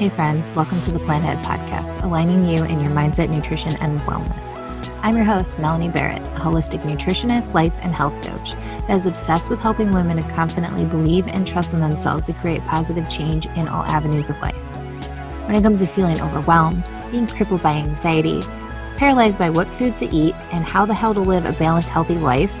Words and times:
Hey, 0.00 0.08
friends, 0.08 0.50
welcome 0.52 0.80
to 0.80 0.92
the 0.92 0.98
Plant 1.00 1.24
Ahead 1.24 1.44
Podcast, 1.44 2.02
aligning 2.02 2.48
you 2.48 2.64
in 2.64 2.80
your 2.80 2.90
mindset, 2.90 3.28
nutrition, 3.28 3.76
and 3.82 4.00
wellness. 4.00 4.56
I'm 5.02 5.14
your 5.14 5.26
host, 5.26 5.58
Melanie 5.58 5.90
Barrett, 5.90 6.22
a 6.22 6.40
holistic 6.40 6.80
nutritionist, 6.84 7.52
life, 7.52 7.74
and 7.82 7.94
health 7.94 8.14
coach 8.26 8.52
that 8.88 8.96
is 8.96 9.04
obsessed 9.04 9.50
with 9.50 9.60
helping 9.60 9.90
women 9.90 10.16
to 10.16 10.22
confidently 10.30 10.86
believe 10.86 11.28
and 11.28 11.46
trust 11.46 11.74
in 11.74 11.80
themselves 11.80 12.24
to 12.24 12.32
create 12.32 12.62
positive 12.62 13.10
change 13.10 13.44
in 13.44 13.68
all 13.68 13.84
avenues 13.90 14.30
of 14.30 14.40
life. 14.40 14.54
When 15.44 15.54
it 15.54 15.62
comes 15.62 15.80
to 15.80 15.86
feeling 15.86 16.18
overwhelmed, 16.22 16.82
being 17.10 17.26
crippled 17.26 17.62
by 17.62 17.72
anxiety, 17.72 18.40
paralyzed 18.96 19.38
by 19.38 19.50
what 19.50 19.66
foods 19.66 19.98
to 19.98 20.06
eat, 20.06 20.34
and 20.50 20.64
how 20.64 20.86
the 20.86 20.94
hell 20.94 21.12
to 21.12 21.20
live 21.20 21.44
a 21.44 21.52
balanced, 21.52 21.90
healthy 21.90 22.14
life, 22.14 22.54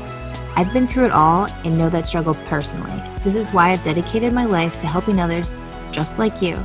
I've 0.58 0.74
been 0.74 0.86
through 0.86 1.06
it 1.06 1.12
all 1.12 1.46
and 1.64 1.78
know 1.78 1.88
that 1.88 2.06
struggle 2.06 2.34
personally. 2.50 3.02
This 3.24 3.34
is 3.34 3.50
why 3.50 3.70
I've 3.70 3.82
dedicated 3.82 4.34
my 4.34 4.44
life 4.44 4.76
to 4.80 4.86
helping 4.86 5.18
others 5.18 5.56
just 5.90 6.18
like 6.18 6.42
you 6.42 6.58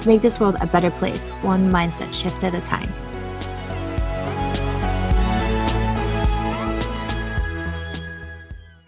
to 0.00 0.08
make 0.08 0.22
this 0.22 0.38
world 0.38 0.56
a 0.60 0.66
better 0.66 0.90
place, 0.90 1.30
one 1.42 1.70
mindset 1.70 2.12
shift 2.12 2.44
at 2.44 2.54
a 2.54 2.60
time. 2.60 2.88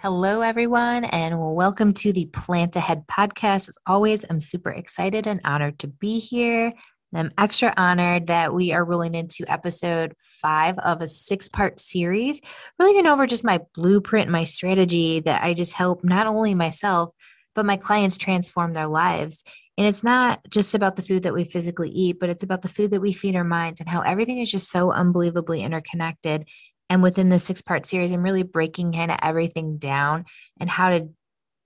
Hello, 0.03 0.41
everyone, 0.41 1.05
and 1.05 1.39
welcome 1.39 1.93
to 1.93 2.13
the 2.13 2.25
Plant 2.27 2.75
Ahead 2.75 3.07
podcast. 3.07 3.69
As 3.69 3.77
always, 3.87 4.25
I'm 4.31 4.41
super 4.41 4.71
excited 4.71 5.27
and 5.27 5.41
honored 5.45 5.79
to 5.81 5.89
be 5.89 6.19
here. 6.19 6.73
I'm 7.13 7.33
extra 7.37 7.75
honored 7.77 8.29
that 8.29 8.55
we 8.55 8.73
are 8.73 8.85
rolling 8.85 9.15
into 9.15 9.45
episode 9.47 10.15
five 10.17 10.79
of 10.79 11.03
a 11.03 11.09
six 11.09 11.49
part 11.49 11.81
series, 11.81 12.41
really 12.79 12.95
going 12.95 13.07
over 13.07 13.27
just 13.27 13.45
my 13.45 13.61
blueprint, 13.75 14.31
my 14.31 14.45
strategy 14.45 15.21
that 15.21 15.43
I 15.43 15.55
just 15.55 15.75
help 15.75 16.05
not 16.05 16.27
only 16.27 16.55
myself, 16.55 17.11
but 17.55 17.67
my 17.67 17.77
clients 17.77 18.17
transform 18.17 18.73
their 18.73 18.87
lives. 18.87 19.43
And 19.79 19.87
it's 19.87 20.05
not 20.05 20.41
just 20.51 20.75
about 20.75 20.97
the 20.97 21.03
food 21.03 21.23
that 21.23 21.33
we 21.33 21.45
physically 21.45 21.91
eat, 21.91 22.19
but 22.21 22.29
it's 22.29 22.43
about 22.43 22.63
the 22.63 22.69
food 22.69 22.91
that 22.91 23.01
we 23.01 23.13
feed 23.13 23.37
our 23.37 23.45
minds 23.45 23.81
and 23.81 23.89
how 23.89 24.03
everything 24.03 24.39
is 24.39 24.51
just 24.51 24.71
so 24.71 24.93
unbelievably 24.93 25.63
interconnected. 25.63 26.47
And 26.89 27.03
within 27.03 27.29
the 27.29 27.39
six 27.39 27.63
part 27.63 27.87
series, 27.87 28.13
I'm 28.13 28.23
really 28.23 28.43
breaking 28.43 28.93
kind 28.93 29.11
of 29.11 29.19
everything 29.23 29.79
down 29.79 30.25
and 30.59 30.69
how 30.69 30.91
to 30.91 31.09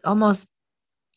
almost 0.04 0.46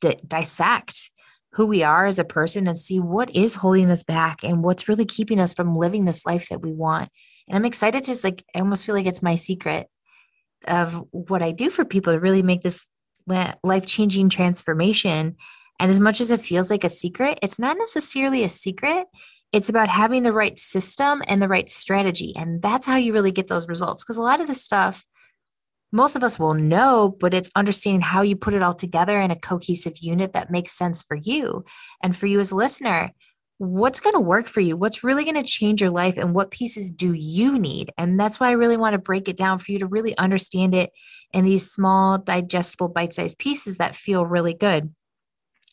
di- 0.02 0.20
dissect 0.26 1.12
who 1.54 1.66
we 1.66 1.84
are 1.84 2.06
as 2.06 2.20
a 2.20 2.24
person 2.24 2.68
and 2.68 2.78
see 2.78 3.00
what 3.00 3.36
is 3.36 3.56
holding 3.56 3.90
us 3.90 4.04
back 4.04 4.44
and 4.44 4.64
what's 4.64 4.88
really 4.88 5.06
keeping 5.06 5.40
us 5.40 5.54
from 5.54 5.74
living 5.74 6.06
this 6.06 6.26
life 6.26 6.50
that 6.50 6.62
we 6.62 6.72
want. 6.72 7.10
And 7.48 7.58
I'm 7.58 7.66
excited 7.66 8.04
to 8.04 8.12
just 8.12 8.24
like, 8.24 8.44
I 8.56 8.60
almost 8.60 8.86
feel 8.86 8.96
like 8.96 9.06
it's 9.06 9.24
my 9.24 9.36
secret 9.36 9.88
of 10.68 11.04
what 11.12 11.42
I 11.42 11.52
do 11.52 11.70
for 11.70 11.86
people 11.86 12.14
to 12.14 12.20
really 12.20 12.42
make 12.42 12.62
this 12.62 12.88
life 13.64 13.86
changing 13.86 14.30
transformation 14.30 15.36
and 15.80 15.92
as 15.92 16.00
much 16.00 16.22
as 16.22 16.32
it 16.32 16.42
feels 16.42 16.72
like 16.72 16.84
a 16.84 16.90
secret, 16.90 17.40
it's 17.42 17.60
not 17.60 17.78
necessarily 17.78 18.44
a 18.44 18.50
secret. 18.50 19.08
It's 19.54 19.70
about 19.70 19.90
having 19.90 20.24
the 20.24 20.34
right 20.34 20.58
system 20.58 21.22
and 21.28 21.42
the 21.42 21.48
right 21.48 21.70
strategy. 21.70 22.34
And 22.36 22.62
that's 22.62 22.86
how 22.86 22.98
you 22.98 23.14
really 23.14 23.32
get 23.32 23.48
those 23.48 23.68
results. 23.68 24.04
Because 24.04 24.18
a 24.18 24.22
lot 24.22 24.42
of 24.42 24.48
the 24.48 24.56
stuff, 24.56 25.06
most 25.92 26.16
of 26.16 26.24
us 26.24 26.38
will 26.38 26.54
know, 26.54 27.16
but 27.20 27.34
it's 27.34 27.50
understanding 27.56 28.02
how 28.02 28.22
you 28.22 28.36
put 28.36 28.54
it 28.54 28.62
all 28.62 28.74
together 28.74 29.20
in 29.20 29.32
a 29.32 29.40
cohesive 29.40 30.00
unit 30.00 30.34
that 30.34 30.52
makes 30.52 30.74
sense 30.74 31.04
for 31.04 31.18
you. 31.22 31.64
And 32.04 32.16
for 32.16 32.28
you 32.28 32.40
as 32.40 32.52
a 32.52 32.56
listener, 32.56 33.12
what's 33.60 34.00
going 34.00 34.16
to 34.16 34.20
work 34.20 34.48
for 34.48 34.60
you? 34.60 34.76
What's 34.76 35.04
really 35.04 35.24
going 35.24 35.42
to 35.42 35.44
change 35.44 35.82
your 35.82 35.92
life? 35.92 36.18
And 36.18 36.34
what 36.34 36.52
pieces 36.52 36.92
do 36.92 37.14
you 37.14 37.58
need? 37.58 37.92
And 37.98 38.20
that's 38.20 38.40
why 38.40 38.50
I 38.50 38.54
really 38.54 38.78
want 38.78 38.94
to 38.94 39.00
break 39.00 39.30
it 39.30 39.38
down 39.38 39.60
for 39.60 39.72
you 39.72 39.80
to 39.80 39.88
really 39.88 40.18
understand 40.18 40.76
it 40.76 40.92
in 41.34 41.46
these 41.46 41.72
small, 41.72 42.18
digestible, 42.18 42.90
bite 42.90 43.14
sized 43.14 43.38
pieces 43.38 43.78
that 43.78 43.96
feel 43.96 44.26
really 44.26 44.54
good. 44.54 44.94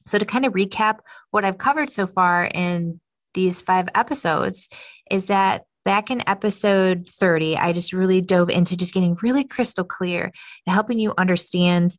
So, 0.07 0.19
to 0.19 0.25
kind 0.25 0.45
of 0.45 0.53
recap 0.53 0.99
what 1.31 1.45
I've 1.45 1.59
covered 1.59 1.91
so 1.91 2.07
far 2.07 2.45
in 2.45 3.01
these 3.35 3.63
five 3.63 3.89
episodes, 3.95 4.69
is 5.11 5.27
that 5.27 5.65
back 5.85 6.11
in 6.11 6.27
episode 6.29 7.07
30, 7.07 7.57
I 7.57 7.73
just 7.73 7.93
really 7.93 8.21
dove 8.21 8.51
into 8.51 8.77
just 8.77 8.95
getting 8.95 9.17
really 9.23 9.45
crystal 9.45 9.85
clear 9.85 10.25
and 10.67 10.75
helping 10.75 10.99
you 10.99 11.15
understand 11.19 11.97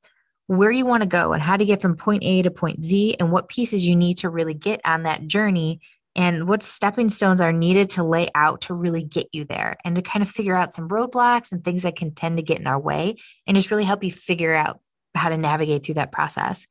where 0.48 0.72
you 0.72 0.86
want 0.86 1.04
to 1.04 1.10
go 1.10 1.34
and 1.34 1.42
how 1.42 1.58
to 1.58 1.66
get 1.66 1.82
from 1.82 1.96
point 1.96 2.24
A 2.24 2.42
to 2.44 2.52
point 2.52 2.84
Z 2.84 3.16
and 3.20 3.32
what 3.32 3.48
pieces 3.48 3.88
you 3.88 3.96
need 3.96 4.20
to 4.20 4.30
really 4.30 4.54
get 4.54 4.80
on 4.86 5.04
that 5.04 5.28
journey 5.28 5.80
and 6.16 6.48
what 6.48 6.64
stepping 6.64 7.10
stones 7.10 7.42
are 7.42 7.52
needed 7.52 7.90
to 7.92 8.04
lay 8.04 8.30
out 8.36 8.62
to 8.62 8.74
really 8.74 9.04
get 9.04 9.28
you 9.34 9.44
there 9.44 9.78
and 9.84 9.96
to 9.96 10.02
kind 10.02 10.24
of 10.24 10.30
figure 10.30 10.56
out 10.56 10.72
some 10.72 10.88
roadblocks 10.88 11.52
and 11.52 11.64
things 11.64 11.84
that 11.84 11.96
can 11.96 12.14
tend 12.14 12.38
to 12.38 12.44
get 12.44 12.60
in 12.60 12.68
our 12.68 12.80
way 12.80 13.16
and 13.46 13.56
just 13.56 13.70
really 13.70 13.84
help 13.84 14.04
you 14.04 14.12
figure 14.12 14.56
out 14.56 14.80
how 15.14 15.30
to 15.30 15.38
navigate 15.38 15.86
through 15.86 15.96
that 15.96 16.12
process. 16.12 16.68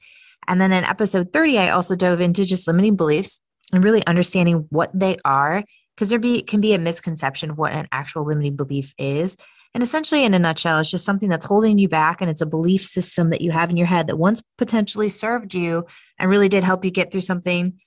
And 0.47 0.61
then 0.61 0.73
in 0.73 0.85
episode 0.85 1.33
30, 1.33 1.59
I 1.59 1.69
also 1.71 1.97
dove 1.97 2.21
into 2.21 2.45
just 2.45 2.67
limiting 2.67 2.97
beliefs 2.97 3.41
and 3.73 3.83
really 3.83 4.07
understanding 4.07 4.67
what 4.71 4.91
they 4.95 5.17
are, 5.25 5.65
because 5.95 6.09
there 6.11 6.19
be, 6.19 6.43
can 6.43 6.61
be 6.61 6.75
a 6.75 6.79
misconception 6.79 7.51
of 7.51 7.59
what 7.59 7.73
an 7.73 7.89
actual 7.93 8.25
limiting 8.25 8.57
belief 8.57 8.95
is. 8.99 9.37
And 9.75 9.83
essentially, 9.83 10.25
in 10.25 10.35
a 10.35 10.39
nutshell, 10.39 10.79
it's 10.79 10.91
just 10.91 11.05
something 11.05 11.29
that's 11.29 11.47
holding 11.47 11.79
you 11.79 11.89
back, 11.89 12.21
and 12.21 12.31
it's 12.31 12.41
a 12.41 12.47
belief 12.47 12.85
system 12.85 13.31
that 13.31 13.41
you 13.41 13.51
have 13.51 13.71
in 13.71 13.77
your 13.77 13.89
head 13.89 14.07
that 14.07 14.17
once 14.17 14.41
potentially 14.57 15.09
served 15.09 15.53
you 15.53 15.87
and 16.19 16.31
really 16.31 16.49
did 16.49 16.63
help 16.63 16.85
you 16.85 16.93
get 16.93 17.11
through 17.11 17.23
something 17.23 17.81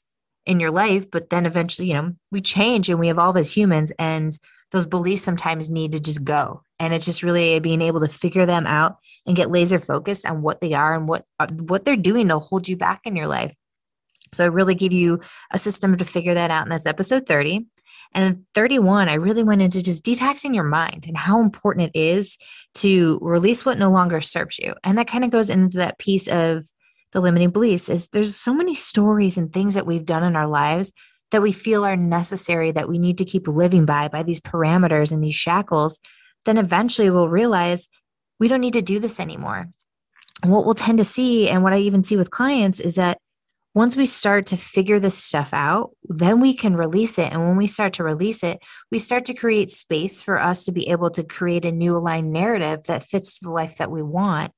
in 0.45 0.59
your 0.59 0.71
life. 0.71 1.09
But 1.09 1.29
then 1.29 1.45
eventually, 1.45 1.89
you 1.89 1.93
know, 1.93 2.11
we 2.29 2.41
change 2.41 2.89
and 2.89 2.99
we 2.99 3.09
evolve 3.09 3.37
as 3.37 3.55
humans, 3.55 3.93
and 3.97 4.37
those 4.71 4.85
beliefs 4.85 5.21
sometimes 5.21 5.69
need 5.69 5.93
to 5.93 5.99
just 6.01 6.25
go. 6.25 6.61
And 6.79 6.93
it's 6.93 7.05
just 7.05 7.23
really 7.23 7.59
being 7.59 7.81
able 7.81 8.01
to 8.01 8.07
figure 8.07 8.45
them 8.45 8.67
out 8.67 8.97
and 9.25 9.35
get 9.35 9.51
laser 9.51 9.79
focused 9.79 10.25
on 10.25 10.41
what 10.41 10.61
they 10.61 10.73
are 10.73 10.93
and 10.93 11.07
what 11.07 11.25
uh, 11.39 11.47
what 11.47 11.85
they're 11.85 11.95
doing 11.95 12.27
to 12.27 12.39
hold 12.39 12.67
you 12.67 12.77
back 12.77 13.01
in 13.05 13.15
your 13.15 13.27
life. 13.27 13.55
So 14.33 14.43
I 14.43 14.47
really 14.47 14.75
give 14.75 14.91
you 14.91 15.21
a 15.51 15.57
system 15.57 15.97
to 15.97 16.05
figure 16.05 16.33
that 16.33 16.51
out. 16.51 16.63
And 16.63 16.71
that's 16.71 16.85
episode 16.85 17.25
30. 17.25 17.65
And 18.13 18.25
in 18.25 18.45
31, 18.55 19.09
I 19.09 19.15
really 19.15 19.43
went 19.43 19.61
into 19.61 19.83
just 19.83 20.03
detoxing 20.03 20.55
your 20.55 20.63
mind 20.63 21.05
and 21.07 21.17
how 21.17 21.41
important 21.41 21.91
it 21.93 21.99
is 21.99 22.37
to 22.75 23.19
release 23.21 23.65
what 23.65 23.77
no 23.77 23.89
longer 23.89 24.21
serves 24.21 24.59
you. 24.59 24.75
And 24.83 24.97
that 24.97 25.07
kind 25.07 25.23
of 25.23 25.29
goes 25.29 25.49
into 25.49 25.77
that 25.77 25.97
piece 25.97 26.27
of 26.27 26.65
the 27.11 27.21
limiting 27.21 27.51
beliefs 27.51 27.89
is 27.89 28.07
there's 28.09 28.35
so 28.35 28.53
many 28.53 28.75
stories 28.75 29.37
and 29.37 29.51
things 29.51 29.75
that 29.75 29.85
we've 29.85 30.05
done 30.05 30.23
in 30.23 30.35
our 30.35 30.47
lives 30.47 30.91
that 31.31 31.41
we 31.41 31.51
feel 31.51 31.83
are 31.83 31.95
necessary 31.95 32.71
that 32.71 32.87
we 32.87 32.99
need 32.99 33.17
to 33.17 33.25
keep 33.25 33.47
living 33.47 33.85
by 33.85 34.07
by 34.07 34.23
these 34.23 34.39
parameters 34.39 35.11
and 35.11 35.23
these 35.23 35.35
shackles 35.35 35.99
then 36.47 36.57
eventually 36.57 37.09
we'll 37.09 37.29
realize 37.29 37.87
we 38.39 38.47
don't 38.47 38.61
need 38.61 38.73
to 38.73 38.81
do 38.81 38.99
this 38.99 39.19
anymore. 39.19 39.67
And 40.41 40.51
what 40.51 40.65
we'll 40.65 40.75
tend 40.75 40.97
to 40.99 41.03
see, 41.03 41.49
and 41.49 41.63
what 41.63 41.73
I 41.73 41.79
even 41.79 42.03
see 42.03 42.15
with 42.15 42.31
clients, 42.31 42.79
is 42.79 42.95
that 42.95 43.17
once 43.73 43.95
we 43.95 44.05
start 44.05 44.47
to 44.47 44.57
figure 44.57 44.99
this 44.99 45.17
stuff 45.17 45.49
out, 45.51 45.91
then 46.03 46.39
we 46.39 46.55
can 46.55 46.75
release 46.75 47.19
it. 47.19 47.31
And 47.31 47.41
when 47.41 47.57
we 47.57 47.67
start 47.67 47.93
to 47.93 48.03
release 48.03 48.43
it, 48.43 48.59
we 48.91 48.97
start 48.97 49.25
to 49.25 49.33
create 49.33 49.69
space 49.69 50.21
for 50.21 50.39
us 50.39 50.65
to 50.65 50.71
be 50.71 50.89
able 50.89 51.11
to 51.11 51.23
create 51.23 51.65
a 51.65 51.71
new 51.71 51.95
aligned 51.95 52.31
narrative 52.31 52.85
that 52.85 53.03
fits 53.03 53.39
the 53.39 53.51
life 53.51 53.77
that 53.77 53.91
we 53.91 54.01
want. 54.01 54.51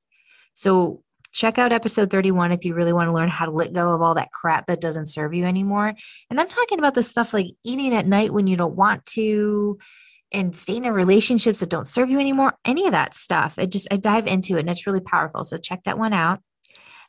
So, 0.53 1.03
check 1.31 1.59
out 1.59 1.71
episode 1.71 2.09
31 2.09 2.51
if 2.51 2.65
you 2.65 2.73
really 2.73 2.93
want 2.93 3.07
to 3.07 3.13
learn 3.13 3.29
how 3.29 3.45
to 3.45 3.51
let 3.51 3.71
go 3.71 3.93
of 3.93 4.01
all 4.01 4.15
that 4.15 4.31
crap 4.31 4.65
that 4.65 4.81
doesn't 4.81 5.05
serve 5.05 5.33
you 5.33 5.45
anymore. 5.45 5.93
And 6.29 6.39
I'm 6.39 6.47
talking 6.47 6.79
about 6.79 6.95
the 6.95 7.03
stuff 7.03 7.33
like 7.33 7.47
eating 7.63 7.93
at 7.93 8.07
night 8.07 8.33
when 8.33 8.47
you 8.47 8.57
don't 8.57 8.75
want 8.75 9.05
to, 9.07 9.77
and 10.31 10.55
staying 10.55 10.85
in 10.85 10.93
relationships 10.93 11.59
that 11.59 11.69
don't 11.69 11.87
serve 11.87 12.09
you 12.09 12.19
anymore, 12.19 12.53
any 12.65 12.85
of 12.85 12.91
that 12.91 13.13
stuff. 13.13 13.55
I 13.57 13.65
just 13.65 13.87
I 13.91 13.97
dive 13.97 14.27
into 14.27 14.57
it 14.57 14.61
and 14.61 14.69
it's 14.69 14.85
really 14.85 15.01
powerful. 15.01 15.43
So 15.43 15.57
check 15.57 15.83
that 15.83 15.97
one 15.97 16.13
out. 16.13 16.39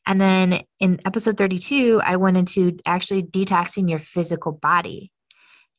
And 0.06 0.20
then 0.20 0.62
in 0.78 1.00
episode 1.04 1.36
32, 1.36 2.00
I 2.04 2.16
went 2.16 2.36
into 2.36 2.78
actually 2.86 3.22
detoxing 3.22 3.90
your 3.90 3.98
physical 3.98 4.52
body. 4.52 5.12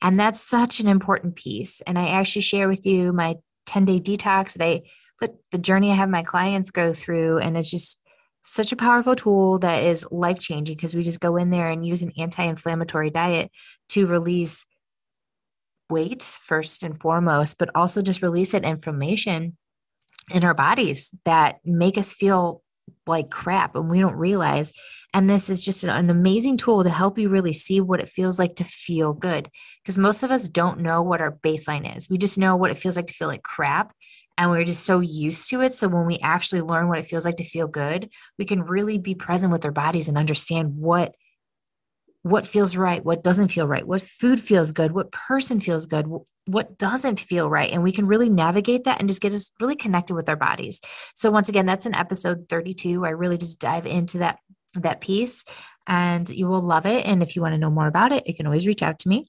And 0.02 0.20
that's 0.20 0.42
such 0.42 0.80
an 0.80 0.88
important 0.88 1.36
piece. 1.36 1.82
And 1.82 1.98
I 1.98 2.10
actually 2.10 2.44
share 2.44 2.68
with 2.68 2.86
you 2.86 3.14
my 3.14 3.36
10 3.66 3.86
day 3.86 4.00
detox 4.00 4.54
that 4.54 4.66
I 4.66 4.82
put 5.20 5.36
the 5.52 5.58
journey 5.58 5.92
I 5.92 5.96
have 5.96 6.10
my 6.10 6.24
clients 6.24 6.72
go 6.72 6.94
through. 6.94 7.40
And 7.40 7.58
it's 7.58 7.70
just 7.70 8.00
such 8.44 8.72
a 8.72 8.76
powerful 8.76 9.16
tool 9.16 9.60
that 9.60 9.84
is 9.84 10.06
life 10.12 10.40
changing 10.40 10.76
because 10.76 10.96
we 10.96 11.04
just 11.04 11.20
go 11.20 11.38
in 11.38 11.52
there 11.52 11.70
and 11.70 11.86
use 11.86 12.02
an 12.02 12.12
anti 12.18 12.44
inflammatory 12.44 13.12
diet 13.12 13.52
to 13.90 14.08
release 14.08 14.66
weight 15.92 16.24
first 16.24 16.84
and 16.84 17.00
foremost, 17.00 17.58
but 17.58 17.70
also 17.76 18.02
just 18.02 18.22
release 18.22 18.54
that 18.54 18.64
inflammation 18.64 19.58
in 20.32 20.44
our 20.44 20.54
bodies 20.54 21.14
that 21.26 21.60
make 21.66 21.98
us 21.98 22.14
feel 22.14 22.64
like 23.06 23.30
crap 23.30 23.76
and 23.76 23.90
we 23.90 24.00
don't 24.00 24.16
realize. 24.16 24.72
And 25.14 25.30
this 25.30 25.50
is 25.50 25.66
just 25.66 25.84
an, 25.84 26.10
amazing 26.10 26.58
tool 26.58 26.84
to 26.84 26.90
help 26.90 27.18
you 27.18 27.30
really 27.30 27.54
see 27.54 27.82
what 27.82 28.00
it 28.00 28.08
feels 28.08 28.40
like 28.40 28.56
to 28.56 28.64
feel 28.64 29.14
good. 29.14 29.50
Because 29.84 29.98
most 29.98 30.24
of 30.24 30.32
us 30.32 30.48
don't 30.48 30.80
know 30.80 31.02
what 31.02 31.22
our 31.22 31.38
baseline 31.44 31.98
is. 31.98 32.10
We 32.10 32.18
just 32.18 32.38
know 32.38 32.56
what 32.56 32.72
it 32.72 32.78
feels 32.78 32.96
like 32.96 33.08
to 33.08 33.14
feel 33.14 33.28
like 33.28 33.44
crap. 33.44 33.94
And 34.38 34.50
we're 34.50 34.64
just 34.64 34.84
so 34.86 35.02
used 35.02 35.50
to 35.50 35.62
it. 35.62 35.74
So 35.74 35.90
when 35.90 36.06
we 36.06 36.18
actually 36.20 36.62
learn 36.62 36.88
what 36.88 37.00
it 37.00 37.06
feels 37.06 37.26
like 37.26 37.36
to 37.36 37.44
feel 37.44 37.68
good, 37.68 38.10
we 38.40 38.46
can 38.46 38.64
really 38.64 38.98
be 38.98 39.14
present 39.14 39.52
with 39.52 39.66
our 39.66 39.72
bodies 39.72 40.08
and 40.08 40.18
understand 40.18 40.78
what 40.78 41.14
what 42.24 42.46
feels 42.46 42.78
right, 42.78 43.04
what 43.04 43.24
doesn't 43.24 43.50
feel 43.50 43.68
right, 43.68 43.88
what 43.88 44.02
food 44.02 44.40
feels 44.40 44.72
good, 44.72 44.92
what 44.92 45.12
person 45.12 45.60
feels 45.60 45.86
good, 45.86 46.06
what 46.46 46.78
doesn't 46.78 47.20
feel 47.20 47.50
right. 47.50 47.72
And 47.72 47.84
we 47.84 47.92
can 47.92 48.06
really 48.06 48.30
navigate 48.30 48.84
that 48.84 49.00
and 49.00 49.10
just 49.10 49.22
get 49.22 49.34
us 49.34 49.52
really 49.60 49.76
connected 49.76 50.14
with 50.14 50.30
our 50.30 50.36
bodies. 50.36 50.82
So 51.16 51.32
once 51.32 51.50
again, 51.50 51.66
that's 51.66 51.86
in 51.86 51.96
episode 51.96 52.48
32. 52.50 53.06
I 53.06 53.10
really 53.10 53.38
just 53.38 53.60
dive 53.60 53.86
into 53.86 54.20
that 54.20 54.40
that 54.76 55.02
piece. 55.02 55.44
and 55.88 56.30
you 56.30 56.48
will 56.48 56.62
love 56.62 56.86
it. 56.86 57.06
And 57.06 57.22
if 57.24 57.36
you 57.36 57.42
want 57.42 57.54
to 57.54 57.58
know 57.58 57.70
more 57.70 57.88
about 57.88 58.12
it, 58.12 58.28
you 58.28 58.34
can 58.36 58.46
always 58.46 58.68
reach 58.68 58.84
out 58.84 59.00
to 59.00 59.10
me. 59.10 59.28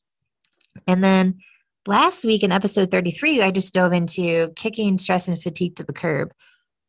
And 0.86 1.02
then 1.02 1.38
last 1.86 2.24
week 2.24 2.42
in 2.42 2.52
episode 2.52 2.90
33, 2.90 3.42
I 3.42 3.50
just 3.50 3.74
dove 3.74 3.92
into 3.92 4.52
kicking 4.54 4.98
stress 4.98 5.28
and 5.28 5.40
fatigue 5.40 5.76
to 5.76 5.84
the 5.84 5.92
curb. 5.92 6.32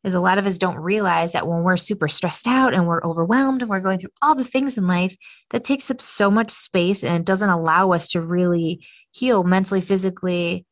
Is 0.04 0.14
a 0.14 0.20
lot 0.20 0.38
of 0.38 0.46
us 0.46 0.58
don't 0.58 0.76
realize 0.76 1.32
that 1.32 1.48
when 1.48 1.62
we're 1.62 1.78
super 1.78 2.08
stressed 2.08 2.46
out 2.46 2.74
and 2.74 2.86
we're 2.86 3.02
overwhelmed 3.02 3.62
and 3.62 3.70
we're 3.70 3.80
going 3.80 3.98
through 3.98 4.10
all 4.20 4.34
the 4.34 4.44
things 4.44 4.76
in 4.76 4.86
life, 4.86 5.16
that 5.50 5.64
takes 5.64 5.90
up 5.90 6.00
so 6.00 6.30
much 6.30 6.50
space 6.50 7.02
and 7.02 7.16
it 7.16 7.24
doesn't 7.24 7.48
allow 7.48 7.92
us 7.92 8.08
to 8.08 8.20
really 8.20 8.84
heal 9.12 9.44
mentally, 9.44 9.80
physically, 9.80 10.66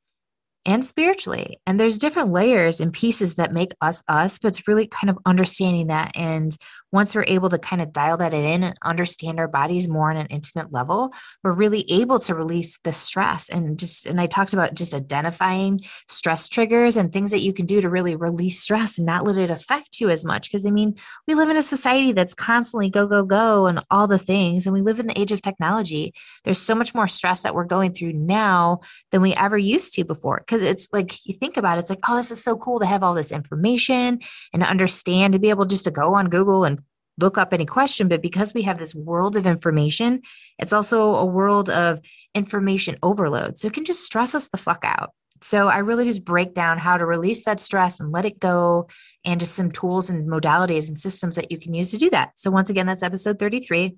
and 0.65 0.85
spiritually. 0.85 1.59
And 1.67 1.79
there's 1.81 1.99
different 1.99 2.31
layers 2.31 2.81
and 2.81 2.93
pieces 2.93 3.35
that 3.35 3.53
make 3.53 3.73
us 3.81 4.03
us, 4.09 4.39
but 4.39 4.49
it's 4.49 4.69
really 4.69 4.87
kind 4.87 5.11
of 5.11 5.19
understanding 5.27 5.89
that. 5.89 6.13
And 6.15 6.57
once 6.93 7.15
we're 7.15 7.25
able 7.27 7.49
to 7.49 7.59
kind 7.59 7.81
of 7.81 7.93
dial 7.93 8.17
that 8.19 8.35
in 8.35 8.63
and 8.63 8.77
understand 8.83 9.41
our 9.41 9.49
bodies 9.49 9.89
more 9.89 10.11
on 10.11 10.17
an 10.17 10.27
intimate 10.27 10.73
level, 10.73 11.13
we're 11.43 11.53
really 11.53 11.91
able 11.91 12.19
to 12.19 12.35
release 12.35 12.79
the 12.85 12.93
stress 12.93 13.49
and 13.49 13.79
just, 13.79 14.07
and 14.07 14.21
I 14.21 14.27
talked 14.27 14.53
about 14.53 14.75
just 14.75 14.95
identifying 14.95 15.81
stress 16.09 16.49
triggers 16.49 16.97
and 16.97 17.11
things 17.11 17.31
that 17.31 17.41
you 17.41 17.53
can 17.53 17.67
do 17.67 17.81
to 17.81 17.89
really 17.89 18.15
release 18.15 18.61
stress 18.61 18.99
and 18.99 19.07
not 19.07 19.27
let 19.27 19.39
it 19.39 19.51
affect 19.51 20.01
you 20.01 20.11
as 20.11 20.25
much. 20.25 20.51
Because 20.51 20.67
I 20.67 20.71
mean, 20.71 20.95
we 21.27 21.35
live 21.35 21.49
in 21.49 21.57
a 21.57 21.63
society 21.63 22.13
that's 22.13 22.35
constantly 22.35 22.91
go, 22.91 23.07
go, 23.07 23.25
go 23.25 23.67
and 23.67 23.81
all 23.91 24.07
the 24.07 24.19
things. 24.19 24.67
And 24.67 24.75
we 24.75 24.83
live 24.83 25.01
in 25.01 25.07
the 25.07 25.19
age 25.19 25.33
of 25.33 25.41
technology. 25.41 26.13
There's 26.45 26.59
so 26.59 26.75
much 26.75 26.95
more 26.95 27.07
stress 27.07 27.43
that 27.43 27.55
we're 27.55 27.65
going 27.65 27.95
through 27.95 28.13
now 28.13 28.81
than 29.11 29.23
we 29.23 29.35
ever 29.35 29.57
used 29.57 29.95
to 29.95 30.05
before. 30.05 30.43
Because 30.47 30.61
it's 30.61 30.89
like, 30.93 31.15
you 31.25 31.35
think 31.35 31.57
about 31.57 31.79
it, 31.79 31.81
it's 31.81 31.91
like, 31.91 32.01
oh, 32.07 32.17
this 32.17 32.31
is 32.31 32.43
so 32.43 32.57
cool 32.57 32.79
to 32.81 32.87
have 32.87 33.03
all 33.03 33.15
this 33.15 33.33
information 33.33 34.21
and 34.53 34.63
understand 34.63 35.33
to 35.33 35.39
be 35.39 35.51
able 35.51 35.65
just 35.65 35.85
to 35.85 35.91
go 35.91 36.15
on 36.15 36.29
Google 36.29 36.65
and 36.65 36.82
look 37.19 37.39
up 37.39 37.53
any 37.53 37.67
question, 37.67 38.09
but 38.09 38.23
because 38.23 38.55
we 38.55 38.63
have 38.63 38.79
this 38.79 38.95
world 38.95 39.37
of 39.37 39.47
information, 39.47 40.23
it's 40.59 40.73
also 40.73 41.15
a 41.15 41.27
world 41.27 41.71
of 41.71 42.01
information 42.35 42.97
overload. 43.03 43.59
So 43.59 43.69
it 43.69 43.75
can 43.75 43.85
just 43.85 44.05
stress 44.05 44.35
us 44.35 44.49
the 44.49 44.59
fuck 44.59 44.85
out. 44.85 45.11
So 45.43 45.69
I 45.69 45.79
really 45.79 46.05
just 46.05 46.25
break 46.25 46.55
down 46.55 46.79
how 46.79 46.97
to 46.97 47.05
release 47.05 47.45
that 47.45 47.61
stress 47.61 47.99
and 47.99 48.13
let 48.13 48.25
it 48.25 48.39
go 48.39 48.89
and 49.25 49.41
just 49.41 49.55
some 49.55 49.73
tools 49.73 50.09
and 50.09 50.29
modalities 50.29 50.89
and 50.89 50.99
systems 50.99 51.37
that 51.37 51.51
you 51.51 51.59
can 51.59 51.75
use 51.75 51.91
to 51.91 51.99
do 51.99 52.11
that. 52.11 52.33
So 52.37 52.51
once 52.51 52.71
again, 52.71 52.87
that's 52.87 53.03
episode 53.03 53.39
33. 53.39 53.97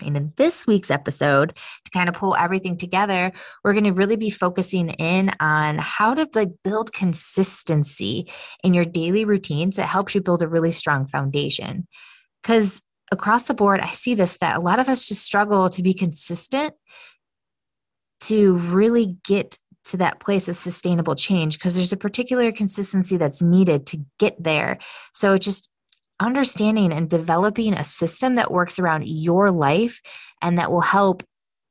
And 0.00 0.16
in 0.16 0.32
this 0.36 0.66
week's 0.66 0.90
episode, 0.90 1.54
to 1.84 1.90
kind 1.92 2.08
of 2.08 2.14
pull 2.14 2.34
everything 2.34 2.76
together, 2.78 3.32
we're 3.62 3.74
going 3.74 3.84
to 3.84 3.92
really 3.92 4.16
be 4.16 4.30
focusing 4.30 4.88
in 4.90 5.32
on 5.38 5.78
how 5.78 6.14
to 6.14 6.26
like 6.34 6.48
build 6.64 6.92
consistency 6.92 8.30
in 8.64 8.74
your 8.74 8.84
daily 8.84 9.24
routines 9.24 9.76
that 9.76 9.86
helps 9.86 10.14
you 10.14 10.22
build 10.22 10.42
a 10.42 10.48
really 10.48 10.72
strong 10.72 11.06
foundation. 11.06 11.86
Because 12.42 12.82
across 13.10 13.44
the 13.44 13.54
board, 13.54 13.80
I 13.80 13.90
see 13.90 14.14
this 14.14 14.38
that 14.38 14.56
a 14.56 14.60
lot 14.60 14.80
of 14.80 14.88
us 14.88 15.06
just 15.06 15.22
struggle 15.22 15.70
to 15.70 15.82
be 15.82 15.94
consistent 15.94 16.74
to 18.22 18.56
really 18.56 19.18
get 19.24 19.58
to 19.84 19.96
that 19.96 20.20
place 20.20 20.48
of 20.48 20.56
sustainable 20.56 21.14
change 21.14 21.58
because 21.58 21.74
there's 21.74 21.92
a 21.92 21.96
particular 21.96 22.52
consistency 22.52 23.16
that's 23.16 23.42
needed 23.42 23.86
to 23.86 24.04
get 24.18 24.42
there. 24.42 24.78
So 25.12 25.34
it's 25.34 25.44
just 25.44 25.68
understanding 26.20 26.92
and 26.92 27.10
developing 27.10 27.74
a 27.74 27.84
system 27.84 28.36
that 28.36 28.52
works 28.52 28.78
around 28.78 29.08
your 29.08 29.50
life 29.50 30.00
and 30.40 30.56
that 30.58 30.70
will 30.70 30.82
help 30.82 31.24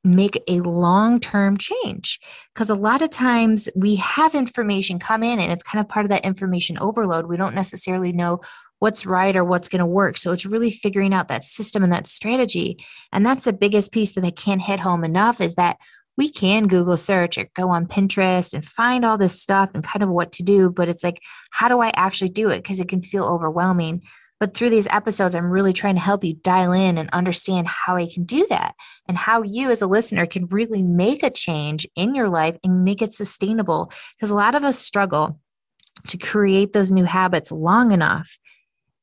make 0.04 0.42
a 0.48 0.60
long 0.60 1.20
term 1.20 1.56
change. 1.56 2.18
Because 2.52 2.68
a 2.68 2.74
lot 2.74 3.02
of 3.02 3.10
times 3.10 3.68
we 3.74 3.96
have 3.96 4.34
information 4.34 4.98
come 4.98 5.22
in 5.22 5.38
and 5.38 5.50
it's 5.50 5.62
kind 5.62 5.80
of 5.80 5.88
part 5.88 6.04
of 6.04 6.10
that 6.10 6.24
information 6.24 6.78
overload. 6.78 7.26
We 7.26 7.36
don't 7.36 7.54
necessarily 7.54 8.12
know 8.12 8.40
what's 8.82 9.06
right 9.06 9.36
or 9.36 9.44
what's 9.44 9.68
going 9.68 9.78
to 9.78 9.86
work. 9.86 10.16
So 10.16 10.32
it's 10.32 10.44
really 10.44 10.72
figuring 10.72 11.14
out 11.14 11.28
that 11.28 11.44
system 11.44 11.84
and 11.84 11.92
that 11.92 12.08
strategy. 12.08 12.84
And 13.12 13.24
that's 13.24 13.44
the 13.44 13.52
biggest 13.52 13.92
piece 13.92 14.16
that 14.16 14.24
I 14.24 14.32
can't 14.32 14.60
hit 14.60 14.80
home 14.80 15.04
enough 15.04 15.40
is 15.40 15.54
that 15.54 15.76
we 16.16 16.28
can 16.28 16.66
Google 16.66 16.96
search 16.96 17.38
or 17.38 17.46
go 17.54 17.70
on 17.70 17.86
Pinterest 17.86 18.52
and 18.52 18.64
find 18.64 19.04
all 19.04 19.16
this 19.16 19.40
stuff 19.40 19.70
and 19.72 19.84
kind 19.84 20.02
of 20.02 20.10
what 20.10 20.32
to 20.32 20.42
do. 20.42 20.68
But 20.68 20.88
it's 20.88 21.04
like, 21.04 21.20
how 21.52 21.68
do 21.68 21.78
I 21.78 21.92
actually 21.94 22.30
do 22.30 22.50
it? 22.50 22.64
Because 22.64 22.80
it 22.80 22.88
can 22.88 23.02
feel 23.02 23.22
overwhelming. 23.22 24.02
But 24.40 24.52
through 24.52 24.70
these 24.70 24.88
episodes, 24.88 25.36
I'm 25.36 25.52
really 25.52 25.72
trying 25.72 25.94
to 25.94 26.00
help 26.00 26.24
you 26.24 26.34
dial 26.34 26.72
in 26.72 26.98
and 26.98 27.08
understand 27.12 27.68
how 27.68 27.94
I 27.94 28.08
can 28.12 28.24
do 28.24 28.44
that 28.50 28.74
and 29.06 29.16
how 29.16 29.44
you, 29.44 29.70
as 29.70 29.80
a 29.80 29.86
listener, 29.86 30.26
can 30.26 30.46
really 30.46 30.82
make 30.82 31.22
a 31.22 31.30
change 31.30 31.86
in 31.94 32.16
your 32.16 32.28
life 32.28 32.56
and 32.64 32.82
make 32.82 33.00
it 33.00 33.14
sustainable. 33.14 33.92
Because 34.16 34.32
a 34.32 34.34
lot 34.34 34.56
of 34.56 34.64
us 34.64 34.80
struggle 34.80 35.38
to 36.08 36.18
create 36.18 36.72
those 36.72 36.90
new 36.90 37.04
habits 37.04 37.52
long 37.52 37.92
enough 37.92 38.38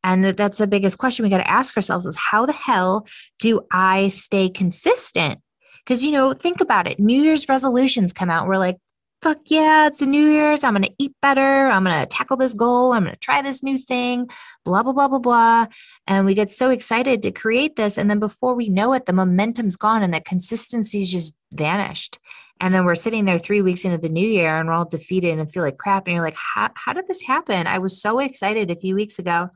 and 0.04 0.24
that's 0.24 0.58
the 0.58 0.68
biggest 0.68 0.98
question 0.98 1.24
we 1.24 1.30
got 1.30 1.38
to 1.38 1.50
ask 1.50 1.76
ourselves 1.76 2.06
is 2.06 2.16
how 2.16 2.46
the 2.46 2.54
hell 2.54 3.06
do 3.40 3.62
I 3.72 4.08
stay 4.10 4.50
consistent? 4.50 5.40
Because, 5.84 6.04
you 6.04 6.12
know, 6.12 6.34
think 6.34 6.62
about 6.62 6.88
it. 6.88 7.00
New 7.00 7.22
Year's 7.22 7.50
resolutions 7.50 8.14
come 8.14 8.30
out. 8.30 8.48
We're 8.48 8.58
like, 8.58 8.78
fuck 9.22 9.40
yeah, 9.48 9.88
it's 9.88 10.00
the 10.00 10.06
New 10.06 10.28
Year's. 10.28 10.64
I'm 10.64 10.74
going 10.74 10.84
to 10.84 10.94
eat 10.98 11.14
better. 11.22 11.68
I'm 11.68 11.84
going 11.84 12.00
to 12.00 12.06
tackle 12.06 12.38
this 12.38 12.54
goal. 12.54 12.94
I'm 12.94 13.04
going 13.04 13.16
to 13.16 13.20
try 13.20 13.42
this 13.42 13.62
new 13.62 13.78
thing, 13.78 14.30
blah, 14.64 14.84
blah, 14.84 14.94
blah, 14.94 15.08
blah, 15.08 15.20
blah. 15.20 15.66
And 16.08 16.26
we 16.26 16.34
get 16.34 16.52
so 16.52 16.70
excited 16.70 17.22
to 17.24 17.32
create 17.32 17.76
this. 17.76 17.98
And 17.98 18.10
then 18.10 18.20
before 18.20 18.56
we 18.56 18.70
know 18.70 18.94
it, 18.94 19.06
the 19.06 19.14
momentum's 19.14 19.76
gone 19.76 20.04
and 20.04 20.14
the 20.14 20.22
consistency's 20.22 21.12
just 21.12 21.36
vanished. 21.52 22.20
And 22.62 22.74
then 22.74 22.86
we're 22.86 22.96
sitting 22.96 23.26
there 23.26 23.38
three 23.38 23.62
weeks 23.62 23.86
into 23.86 23.98
the 23.98 24.10
new 24.10 24.28
year 24.28 24.58
and 24.58 24.68
we're 24.68 24.76
all 24.76 24.86
defeated 24.86 25.38
and 25.38 25.52
feel 25.52 25.64
like 25.64 25.78
crap. 25.78 26.08
And 26.08 26.14
you're 26.14 26.24
like, 26.24 26.36
how, 26.36 26.70
how 26.76 26.94
did 26.94 27.08
this 27.08 27.22
happen? 27.22 27.68
I 27.68 27.80
was 27.80 28.02
so 28.02 28.20
excited 28.20 28.70
a 28.70 28.76
few 28.76 28.96
weeks 28.96 29.18
ago 29.20 29.50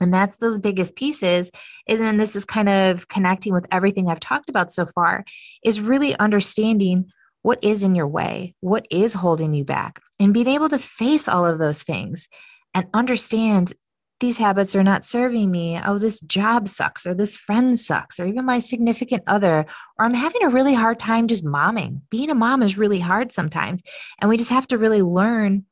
and 0.00 0.12
that's 0.12 0.38
those 0.38 0.58
biggest 0.58 0.96
pieces 0.96 1.50
is 1.86 2.00
and 2.00 2.18
this 2.18 2.34
is 2.34 2.44
kind 2.44 2.68
of 2.68 3.08
connecting 3.08 3.52
with 3.52 3.66
everything 3.70 4.08
i've 4.08 4.20
talked 4.20 4.48
about 4.48 4.72
so 4.72 4.86
far 4.86 5.24
is 5.64 5.80
really 5.80 6.16
understanding 6.18 7.06
what 7.42 7.58
is 7.62 7.82
in 7.82 7.94
your 7.94 8.08
way 8.08 8.54
what 8.60 8.86
is 8.90 9.14
holding 9.14 9.54
you 9.54 9.64
back 9.64 10.00
and 10.18 10.34
being 10.34 10.48
able 10.48 10.68
to 10.68 10.78
face 10.78 11.28
all 11.28 11.46
of 11.46 11.58
those 11.58 11.82
things 11.82 12.28
and 12.74 12.86
understand 12.94 13.72
these 14.20 14.38
habits 14.38 14.76
are 14.76 14.84
not 14.84 15.06
serving 15.06 15.50
me. 15.50 15.80
Oh, 15.82 15.98
this 15.98 16.20
job 16.20 16.68
sucks, 16.68 17.06
or 17.06 17.14
this 17.14 17.36
friend 17.36 17.78
sucks, 17.78 18.20
or 18.20 18.26
even 18.26 18.44
my 18.44 18.58
significant 18.58 19.22
other, 19.26 19.64
or 19.98 20.04
I'm 20.04 20.14
having 20.14 20.42
a 20.42 20.50
really 20.50 20.74
hard 20.74 20.98
time 20.98 21.26
just 21.26 21.44
momming. 21.44 22.02
Being 22.10 22.30
a 22.30 22.34
mom 22.34 22.62
is 22.62 22.78
really 22.78 23.00
hard 23.00 23.32
sometimes. 23.32 23.82
And 24.20 24.28
we 24.28 24.36
just 24.36 24.50
have 24.50 24.68
to 24.68 24.78
really 24.78 25.02
learn 25.02 25.64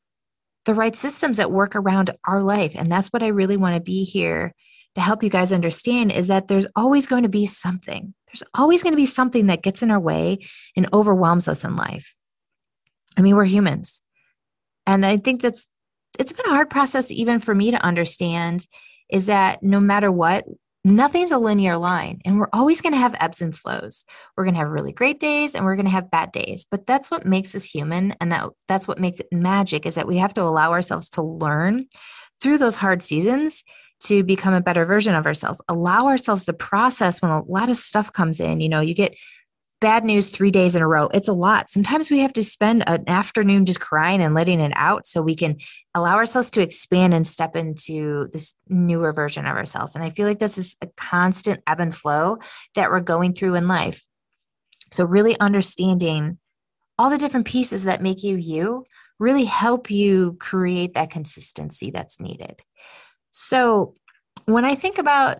the 0.65 0.73
right 0.73 0.95
systems 0.95 1.37
that 1.37 1.51
work 1.51 1.75
around 1.75 2.11
our 2.25 2.41
life. 2.41 2.75
And 2.75 2.91
that's 2.91 3.09
what 3.09 3.23
I 3.23 3.27
really 3.27 3.57
want 3.57 3.75
to 3.75 3.81
be 3.81 4.03
here 4.03 4.53
to 4.95 5.01
help 5.01 5.23
you 5.23 5.29
guys 5.29 5.53
understand 5.53 6.11
is 6.11 6.27
that 6.27 6.47
there's 6.47 6.67
always 6.75 7.07
going 7.07 7.23
to 7.23 7.29
be 7.29 7.45
something. 7.45 8.13
There's 8.27 8.43
always 8.53 8.83
going 8.83 8.93
to 8.93 8.97
be 8.97 9.05
something 9.05 9.47
that 9.47 9.63
gets 9.63 9.81
in 9.81 9.91
our 9.91 9.99
way 9.99 10.39
and 10.75 10.87
overwhelms 10.93 11.47
us 11.47 11.63
in 11.63 11.75
life. 11.75 12.15
I 13.17 13.21
mean, 13.21 13.35
we're 13.35 13.45
humans. 13.45 14.01
And 14.85 15.05
I 15.05 15.17
think 15.17 15.41
that's 15.41 15.67
it's 16.17 16.33
been 16.33 16.45
a 16.47 16.49
hard 16.49 16.69
process 16.69 17.11
even 17.11 17.39
for 17.39 17.53
me 17.53 17.71
to 17.71 17.83
understand 17.83 18.65
is 19.09 19.27
that 19.27 19.63
no 19.63 19.79
matter 19.79 20.11
what, 20.11 20.45
nothing's 20.83 21.31
a 21.31 21.37
linear 21.37 21.77
line 21.77 22.21
and 22.25 22.39
we're 22.39 22.49
always 22.53 22.81
going 22.81 22.93
to 22.93 22.99
have 22.99 23.15
ebbs 23.19 23.41
and 23.41 23.55
flows. 23.55 24.05
We're 24.35 24.45
going 24.45 24.53
to 24.53 24.59
have 24.59 24.69
really 24.69 24.93
great 24.93 25.19
days 25.19 25.55
and 25.55 25.65
we're 25.65 25.75
going 25.75 25.85
to 25.85 25.91
have 25.91 26.11
bad 26.11 26.31
days 26.31 26.65
but 26.69 26.87
that's 26.87 27.11
what 27.11 27.25
makes 27.25 27.53
us 27.55 27.69
human 27.69 28.15
and 28.21 28.31
that 28.31 28.49
that's 28.67 28.87
what 28.87 28.99
makes 28.99 29.19
it 29.19 29.27
magic 29.31 29.85
is 29.85 29.95
that 29.95 30.07
we 30.07 30.17
have 30.17 30.33
to 30.35 30.41
allow 30.41 30.71
ourselves 30.71 31.09
to 31.09 31.21
learn 31.21 31.85
through 32.41 32.57
those 32.57 32.77
hard 32.77 33.03
seasons 33.03 33.63
to 34.01 34.23
become 34.23 34.53
a 34.53 34.61
better 34.61 34.85
version 34.85 35.13
of 35.13 35.25
ourselves. 35.25 35.61
Allow 35.67 36.07
ourselves 36.07 36.45
to 36.45 36.53
process 36.53 37.21
when 37.21 37.31
a 37.31 37.43
lot 37.43 37.67
of 37.69 37.77
stuff 37.77 38.13
comes 38.13 38.39
in 38.39 38.61
you 38.61 38.69
know 38.69 38.81
you 38.81 38.93
get 38.93 39.15
bad 39.81 40.03
news 40.03 40.29
three 40.29 40.51
days 40.51 40.75
in 40.75 40.81
a 40.81 40.87
row. 40.87 41.07
It's 41.13 41.27
a 41.27 41.33
lot. 41.33 41.69
Sometimes 41.69 42.11
we 42.11 42.19
have 42.19 42.33
to 42.33 42.43
spend 42.43 42.83
an 42.87 43.03
afternoon 43.07 43.65
just 43.65 43.79
crying 43.79 44.21
and 44.21 44.33
letting 44.33 44.59
it 44.59 44.73
out 44.75 45.07
so 45.07 45.21
we 45.21 45.35
can 45.35 45.57
allow 45.95 46.15
ourselves 46.15 46.49
to 46.51 46.61
expand 46.61 47.13
and 47.13 47.25
step 47.25 47.55
into 47.55 48.27
this 48.33 48.53
newer 48.67 49.13
version 49.13 49.45
of 49.45 49.55
ourselves. 49.55 49.95
And 49.95 50.03
I 50.03 50.09
feel 50.09 50.27
like 50.27 50.39
that's 50.39 50.75
a 50.81 50.87
constant 50.97 51.61
ebb 51.65 51.79
and 51.79 51.95
flow 51.95 52.37
that 52.75 52.91
we're 52.91 52.99
going 52.99 53.33
through 53.33 53.55
in 53.55 53.67
life. 53.67 54.05
So, 54.91 55.05
really 55.05 55.39
understanding 55.39 56.39
all 56.97 57.09
the 57.09 57.17
different 57.17 57.47
pieces 57.47 57.85
that 57.85 58.01
make 58.01 58.23
you 58.23 58.35
you 58.35 58.85
really 59.19 59.45
help 59.45 59.91
you 59.91 60.35
create 60.39 60.93
that 60.95 61.11
consistency 61.11 61.91
that's 61.91 62.19
needed. 62.19 62.61
So, 63.31 63.93
when 64.45 64.65
I 64.65 64.75
think 64.75 64.97
about 64.97 65.39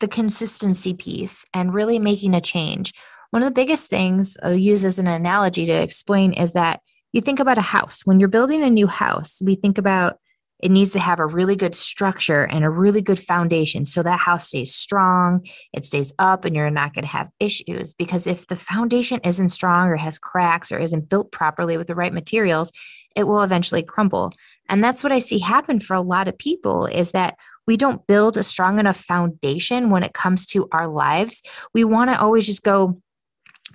the 0.00 0.08
consistency 0.08 0.94
piece 0.94 1.44
and 1.52 1.74
really 1.74 1.98
making 1.98 2.34
a 2.34 2.40
change, 2.40 2.92
one 3.34 3.42
of 3.42 3.48
the 3.48 3.52
biggest 3.52 3.90
things 3.90 4.36
I'll 4.44 4.54
use 4.54 4.84
as 4.84 5.00
an 5.00 5.08
analogy 5.08 5.66
to 5.66 5.72
explain 5.72 6.34
is 6.34 6.52
that 6.52 6.78
you 7.12 7.20
think 7.20 7.40
about 7.40 7.58
a 7.58 7.62
house. 7.62 8.02
When 8.04 8.20
you're 8.20 8.28
building 8.28 8.62
a 8.62 8.70
new 8.70 8.86
house, 8.86 9.42
we 9.44 9.56
think 9.56 9.76
about 9.76 10.18
it 10.60 10.70
needs 10.70 10.92
to 10.92 11.00
have 11.00 11.18
a 11.18 11.26
really 11.26 11.56
good 11.56 11.74
structure 11.74 12.44
and 12.44 12.64
a 12.64 12.70
really 12.70 13.02
good 13.02 13.18
foundation 13.18 13.86
so 13.86 14.04
that 14.04 14.20
house 14.20 14.46
stays 14.46 14.72
strong, 14.72 15.44
it 15.72 15.84
stays 15.84 16.12
up, 16.16 16.44
and 16.44 16.54
you're 16.54 16.70
not 16.70 16.94
going 16.94 17.02
to 17.02 17.10
have 17.10 17.28
issues. 17.40 17.92
Because 17.92 18.28
if 18.28 18.46
the 18.46 18.54
foundation 18.54 19.18
isn't 19.24 19.48
strong 19.48 19.88
or 19.88 19.96
has 19.96 20.16
cracks 20.16 20.70
or 20.70 20.78
isn't 20.78 21.08
built 21.08 21.32
properly 21.32 21.76
with 21.76 21.88
the 21.88 21.96
right 21.96 22.14
materials, 22.14 22.70
it 23.16 23.24
will 23.24 23.42
eventually 23.42 23.82
crumble. 23.82 24.32
And 24.68 24.82
that's 24.82 25.02
what 25.02 25.12
I 25.12 25.18
see 25.18 25.40
happen 25.40 25.80
for 25.80 25.94
a 25.94 26.00
lot 26.00 26.28
of 26.28 26.38
people 26.38 26.86
is 26.86 27.10
that 27.10 27.36
we 27.66 27.76
don't 27.76 28.06
build 28.06 28.36
a 28.36 28.44
strong 28.44 28.78
enough 28.78 28.96
foundation 28.96 29.90
when 29.90 30.04
it 30.04 30.14
comes 30.14 30.46
to 30.46 30.68
our 30.70 30.86
lives. 30.86 31.42
We 31.74 31.82
want 31.82 32.10
to 32.10 32.20
always 32.20 32.46
just 32.46 32.62
go 32.62 33.02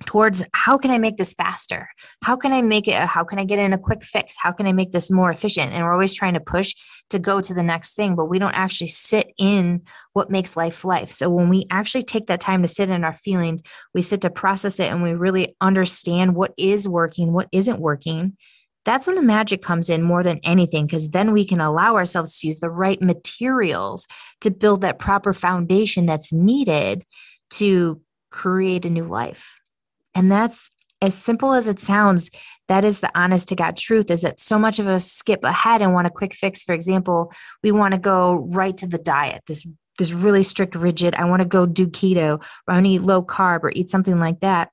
towards 0.06 0.44
how 0.53 0.77
can 0.77 0.91
I 0.91 0.98
make 0.98 1.18
this 1.18 1.34
faster? 1.34 1.89
How 2.24 2.36
can 2.36 2.51
I 2.51 2.62
make 2.62 2.88
it? 2.88 2.94
Uh, 2.94 3.08
how 3.08 3.24
can 3.24 3.39
I 3.39 3.44
get 3.44 3.60
in 3.60 3.74
a 3.74 3.77
quick 3.77 4.03
fix? 4.03 4.36
How 4.38 4.51
can 4.51 4.68
I 4.68 4.74
make 4.74 4.91
this 4.91 5.12
more 5.12 5.32
efficient? 5.32 5.74
And 5.74 5.84
we're 5.84 5.94
always 5.94 6.13
trying 6.13 6.34
to 6.34 6.39
push 6.39 6.74
to 7.10 7.20
go 7.20 7.41
to 7.41 7.53
the 7.53 7.63
next 7.63 7.96
thing, 7.96 8.15
but 8.15 8.25
we 8.25 8.39
don't 8.39 8.53
actually 8.53 8.88
sit 8.88 9.34
in 9.38 9.82
what 10.13 10.29
makes 10.29 10.56
life 10.56 10.86
life. 10.86 11.10
So 11.10 11.29
when 11.29 11.50
we 11.50 11.65
actually 11.70 12.03
take 12.03 12.27
that 12.27 12.41
time 12.41 12.62
to 12.62 12.68
sit 12.68 12.89
in 12.89 13.03
our 13.03 13.13
feelings, 13.13 13.62
we 13.94 14.01
sit 14.01 14.22
to 14.22 14.29
process 14.29 14.79
it 14.79 14.91
and 14.91 15.01
we 15.01 15.13
really 15.13 15.56
understand 15.62 16.36
what 16.36 16.53
is 16.58 16.88
working, 16.88 17.34
what 17.34 17.48
isn't 17.51 17.79
working. 17.79 18.38
That's 18.86 19.08
when 19.08 19.18
the 19.18 19.22
magic 19.22 19.62
comes 19.62 19.89
in 19.89 20.01
more 20.01 20.24
than 20.24 20.39
anything, 20.44 20.86
because 20.86 21.10
then 21.10 21.34
we 21.34 21.46
can 21.46 21.60
allow 21.60 21.96
ourselves 21.96 22.39
to 22.39 22.48
use 22.48 22.60
the 22.60 22.70
right 22.70 23.01
materials 23.01 24.08
to 24.41 24.51
build 24.51 24.82
that 24.82 25.00
proper 25.00 25.34
foundation 25.34 26.06
that's 26.06 26.32
needed 26.32 27.03
to 27.51 28.01
create 28.32 28.86
a 28.86 28.89
new 28.89 29.03
life. 29.03 29.59
And 30.16 30.32
that's 30.32 30.70
as 31.01 31.16
simple 31.16 31.54
as 31.54 31.68
it 31.68 31.80
sounds. 31.80 32.30
That 32.68 32.84
is 32.84 33.00
the 33.00 33.12
honest 33.16 33.48
to 33.50 33.56
God 33.56 33.78
truth 33.78 34.12
is 34.12 34.22
that 34.22 34.39
so 34.39 34.60
much 34.60 34.80
of 34.80 34.88
us 34.88 35.12
skip 35.12 35.44
ahead 35.44 35.82
and 35.82 35.94
want 35.94 36.08
a 36.08 36.12
quick 36.12 36.34
fix. 36.34 36.63
For 36.63 36.74
example, 36.74 37.32
we 37.63 37.72
want 37.72 37.94
to 37.94 38.00
go 38.00 38.48
right 38.51 38.75
to 38.78 38.88
the 38.88 38.98
diet, 38.98 39.44
this 39.48 39.66
this 39.98 40.13
really 40.13 40.44
strict, 40.44 40.75
rigid, 40.75 41.13
I 41.13 41.25
want 41.25 41.42
to 41.42 41.48
go 41.48 41.66
do 41.66 41.86
keto 41.86 42.42
or 42.42 42.44
I 42.70 42.74
want 42.75 42.86
to 42.86 42.92
eat 42.92 43.01
low 43.01 43.22
carb 43.22 43.63
or 43.63 43.72
eat 43.75 43.89
something 43.89 44.18
like 44.18 44.39
that. 44.39 44.70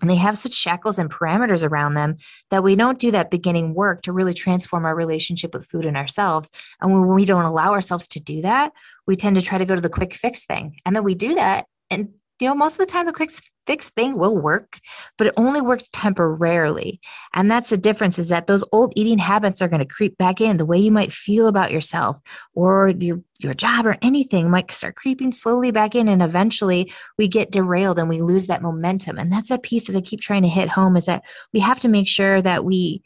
And 0.00 0.08
they 0.08 0.16
have 0.16 0.38
such 0.38 0.54
shackles 0.54 0.98
and 0.98 1.10
parameters 1.10 1.68
around 1.68 1.94
them 1.94 2.16
that 2.50 2.62
we 2.62 2.76
don't 2.76 2.98
do 2.98 3.10
that 3.10 3.30
beginning 3.30 3.74
work 3.74 4.02
to 4.02 4.12
really 4.12 4.34
transform 4.34 4.84
our 4.84 4.94
relationship 4.94 5.52
with 5.52 5.66
food 5.66 5.84
and 5.84 5.96
ourselves. 5.96 6.50
And 6.80 6.92
when 6.92 7.08
we 7.08 7.24
don't 7.24 7.44
allow 7.44 7.72
ourselves 7.72 8.06
to 8.08 8.20
do 8.20 8.40
that, 8.42 8.72
we 9.06 9.16
tend 9.16 9.36
to 9.36 9.42
try 9.42 9.58
to 9.58 9.66
go 9.66 9.74
to 9.74 9.80
the 9.80 9.88
quick 9.88 10.14
fix 10.14 10.44
thing. 10.44 10.76
And 10.86 10.94
then 10.94 11.04
we 11.04 11.14
do 11.14 11.34
that. 11.34 11.66
And 11.90 12.10
you 12.40 12.48
know, 12.48 12.54
most 12.54 12.74
of 12.74 12.86
the 12.86 12.92
time 12.92 13.06
the 13.06 13.12
quick 13.12 13.30
fix 13.66 13.90
thing 13.90 14.18
will 14.18 14.36
work, 14.36 14.80
but 15.16 15.26
it 15.26 15.34
only 15.36 15.60
works 15.60 15.88
temporarily. 15.92 17.00
And 17.34 17.50
that's 17.50 17.70
the 17.70 17.76
difference 17.76 18.18
is 18.18 18.28
that 18.28 18.46
those 18.46 18.64
old 18.72 18.92
eating 18.96 19.18
habits 19.18 19.62
are 19.62 19.68
going 19.68 19.80
to 19.80 19.86
creep 19.86 20.16
back 20.18 20.40
in. 20.40 20.56
The 20.56 20.66
way 20.66 20.78
you 20.78 20.90
might 20.90 21.12
feel 21.12 21.46
about 21.46 21.70
yourself 21.70 22.20
or 22.54 22.88
your, 22.88 23.20
your 23.38 23.54
job 23.54 23.86
or 23.86 23.96
anything 24.02 24.50
might 24.50 24.72
start 24.72 24.96
creeping 24.96 25.32
slowly 25.32 25.70
back 25.70 25.94
in. 25.94 26.08
And 26.08 26.22
eventually 26.22 26.92
we 27.18 27.28
get 27.28 27.52
derailed 27.52 27.98
and 27.98 28.08
we 28.08 28.22
lose 28.22 28.46
that 28.46 28.62
momentum. 28.62 29.18
And 29.18 29.32
that's 29.32 29.50
a 29.50 29.58
piece 29.58 29.86
that 29.86 29.96
I 29.96 30.00
keep 30.00 30.20
trying 30.20 30.42
to 30.42 30.48
hit 30.48 30.70
home 30.70 30.96
is 30.96 31.06
that 31.06 31.24
we 31.52 31.60
have 31.60 31.80
to 31.80 31.88
make 31.88 32.08
sure 32.08 32.42
that 32.42 32.64
we 32.64 33.02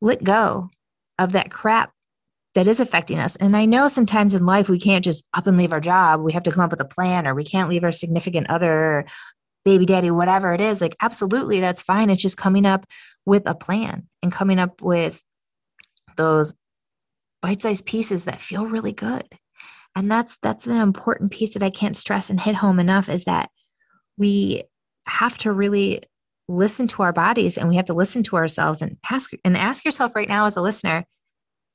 let 0.00 0.24
go 0.24 0.70
of 1.18 1.32
that 1.32 1.50
crap 1.50 1.92
that 2.58 2.66
is 2.66 2.80
affecting 2.80 3.20
us. 3.20 3.36
And 3.36 3.56
I 3.56 3.66
know 3.66 3.86
sometimes 3.86 4.34
in 4.34 4.44
life 4.44 4.68
we 4.68 4.80
can't 4.80 5.04
just 5.04 5.24
up 5.32 5.46
and 5.46 5.56
leave 5.56 5.72
our 5.72 5.78
job. 5.78 6.20
We 6.22 6.32
have 6.32 6.42
to 6.42 6.50
come 6.50 6.64
up 6.64 6.72
with 6.72 6.80
a 6.80 6.84
plan 6.84 7.24
or 7.24 7.32
we 7.32 7.44
can't 7.44 7.68
leave 7.68 7.84
our 7.84 7.92
significant 7.92 8.50
other, 8.50 9.06
baby 9.64 9.86
daddy, 9.86 10.10
whatever 10.10 10.52
it 10.52 10.60
is. 10.60 10.80
Like, 10.80 10.96
absolutely, 11.00 11.60
that's 11.60 11.84
fine. 11.84 12.10
It's 12.10 12.20
just 12.20 12.36
coming 12.36 12.66
up 12.66 12.84
with 13.24 13.46
a 13.46 13.54
plan 13.54 14.08
and 14.24 14.32
coming 14.32 14.58
up 14.58 14.82
with 14.82 15.22
those 16.16 16.52
bite-sized 17.42 17.86
pieces 17.86 18.24
that 18.24 18.40
feel 18.40 18.66
really 18.66 18.92
good. 18.92 19.28
And 19.94 20.10
that's 20.10 20.36
that's 20.42 20.66
an 20.66 20.78
important 20.78 21.30
piece 21.30 21.54
that 21.54 21.62
I 21.62 21.70
can't 21.70 21.96
stress 21.96 22.28
and 22.28 22.40
hit 22.40 22.56
home 22.56 22.80
enough 22.80 23.08
is 23.08 23.22
that 23.26 23.50
we 24.16 24.64
have 25.06 25.38
to 25.38 25.52
really 25.52 26.02
listen 26.48 26.88
to 26.88 27.04
our 27.04 27.12
bodies 27.12 27.56
and 27.56 27.68
we 27.68 27.76
have 27.76 27.84
to 27.84 27.94
listen 27.94 28.24
to 28.24 28.36
ourselves 28.36 28.82
and 28.82 28.96
ask 29.08 29.30
and 29.44 29.56
ask 29.56 29.84
yourself 29.84 30.16
right 30.16 30.28
now 30.28 30.46
as 30.46 30.56
a 30.56 30.60
listener 30.60 31.04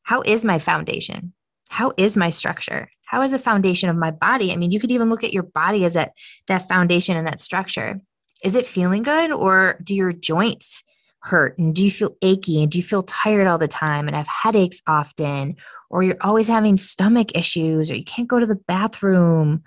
how 0.04 0.22
is 0.22 0.46
my 0.46 0.60
foundation? 0.60 1.34
How 1.70 1.94
is 1.98 2.16
my 2.16 2.30
structure? 2.30 2.90
How 3.06 3.22
is 3.22 3.32
the 3.32 3.40
foundation 3.40 3.90
of 3.90 3.96
my 3.96 4.12
body? 4.12 4.52
I 4.52 4.56
mean, 4.56 4.72
you 4.72 4.80
could 4.80 4.92
even 4.92 5.10
look 5.10 5.24
at 5.24 5.34
your 5.34 5.44
body 5.44 5.86
as 5.86 5.94
that 5.94 6.14
that 6.48 6.68
foundation 6.68 7.18
and 7.18 7.28
that 7.28 7.40
structure. 7.40 8.02
Is 8.44 8.56
it 8.56 8.66
feeling 8.66 9.04
good 9.04 9.32
or 9.32 9.80
do 9.84 9.96
your 9.96 10.12
joints 10.12 10.84
hurt 11.24 11.58
and 11.58 11.74
do 11.74 11.86
you 11.86 11.92
feel 11.92 12.18
achy 12.22 12.62
and 12.62 12.70
do 12.72 12.78
you 12.78 12.84
feel 12.84 13.04
tired 13.04 13.48
all 13.48 13.58
the 13.58 13.68
time 13.68 14.08
and 14.08 14.16
have 14.16 14.28
headaches 14.28 14.82
often 14.88 15.56
or 15.90 16.04
you're 16.04 16.18
always 16.20 16.50
having 16.50 16.76
stomach 16.76 17.30
issues 17.34 17.90
or 17.90 17.96
you 17.96 18.04
can't 18.04 18.28
go 18.28 18.40
to 18.42 18.46
the 18.46 18.60
bathroom 18.68 19.64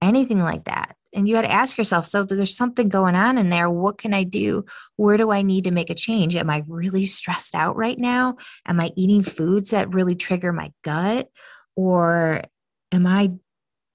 anything 0.00 0.40
like 0.40 0.64
that 0.64 0.96
and 1.14 1.28
you 1.28 1.34
got 1.34 1.42
to 1.42 1.52
ask 1.52 1.78
yourself 1.78 2.06
so 2.06 2.24
there's 2.24 2.56
something 2.56 2.88
going 2.88 3.14
on 3.14 3.38
in 3.38 3.50
there. 3.50 3.70
What 3.70 3.98
can 3.98 4.12
i 4.12 4.24
do? 4.24 4.64
Where 4.96 5.16
do 5.16 5.30
i 5.30 5.42
need 5.42 5.64
to 5.64 5.70
make 5.70 5.90
a 5.90 5.94
change? 5.94 6.36
Am 6.36 6.50
i 6.50 6.62
really 6.66 7.04
stressed 7.04 7.54
out 7.54 7.76
right 7.76 7.98
now? 7.98 8.36
Am 8.66 8.80
i 8.80 8.90
eating 8.96 9.22
foods 9.22 9.70
that 9.70 9.92
really 9.92 10.14
trigger 10.14 10.52
my 10.52 10.72
gut? 10.82 11.28
Or 11.76 12.42
am 12.92 13.06
i 13.06 13.32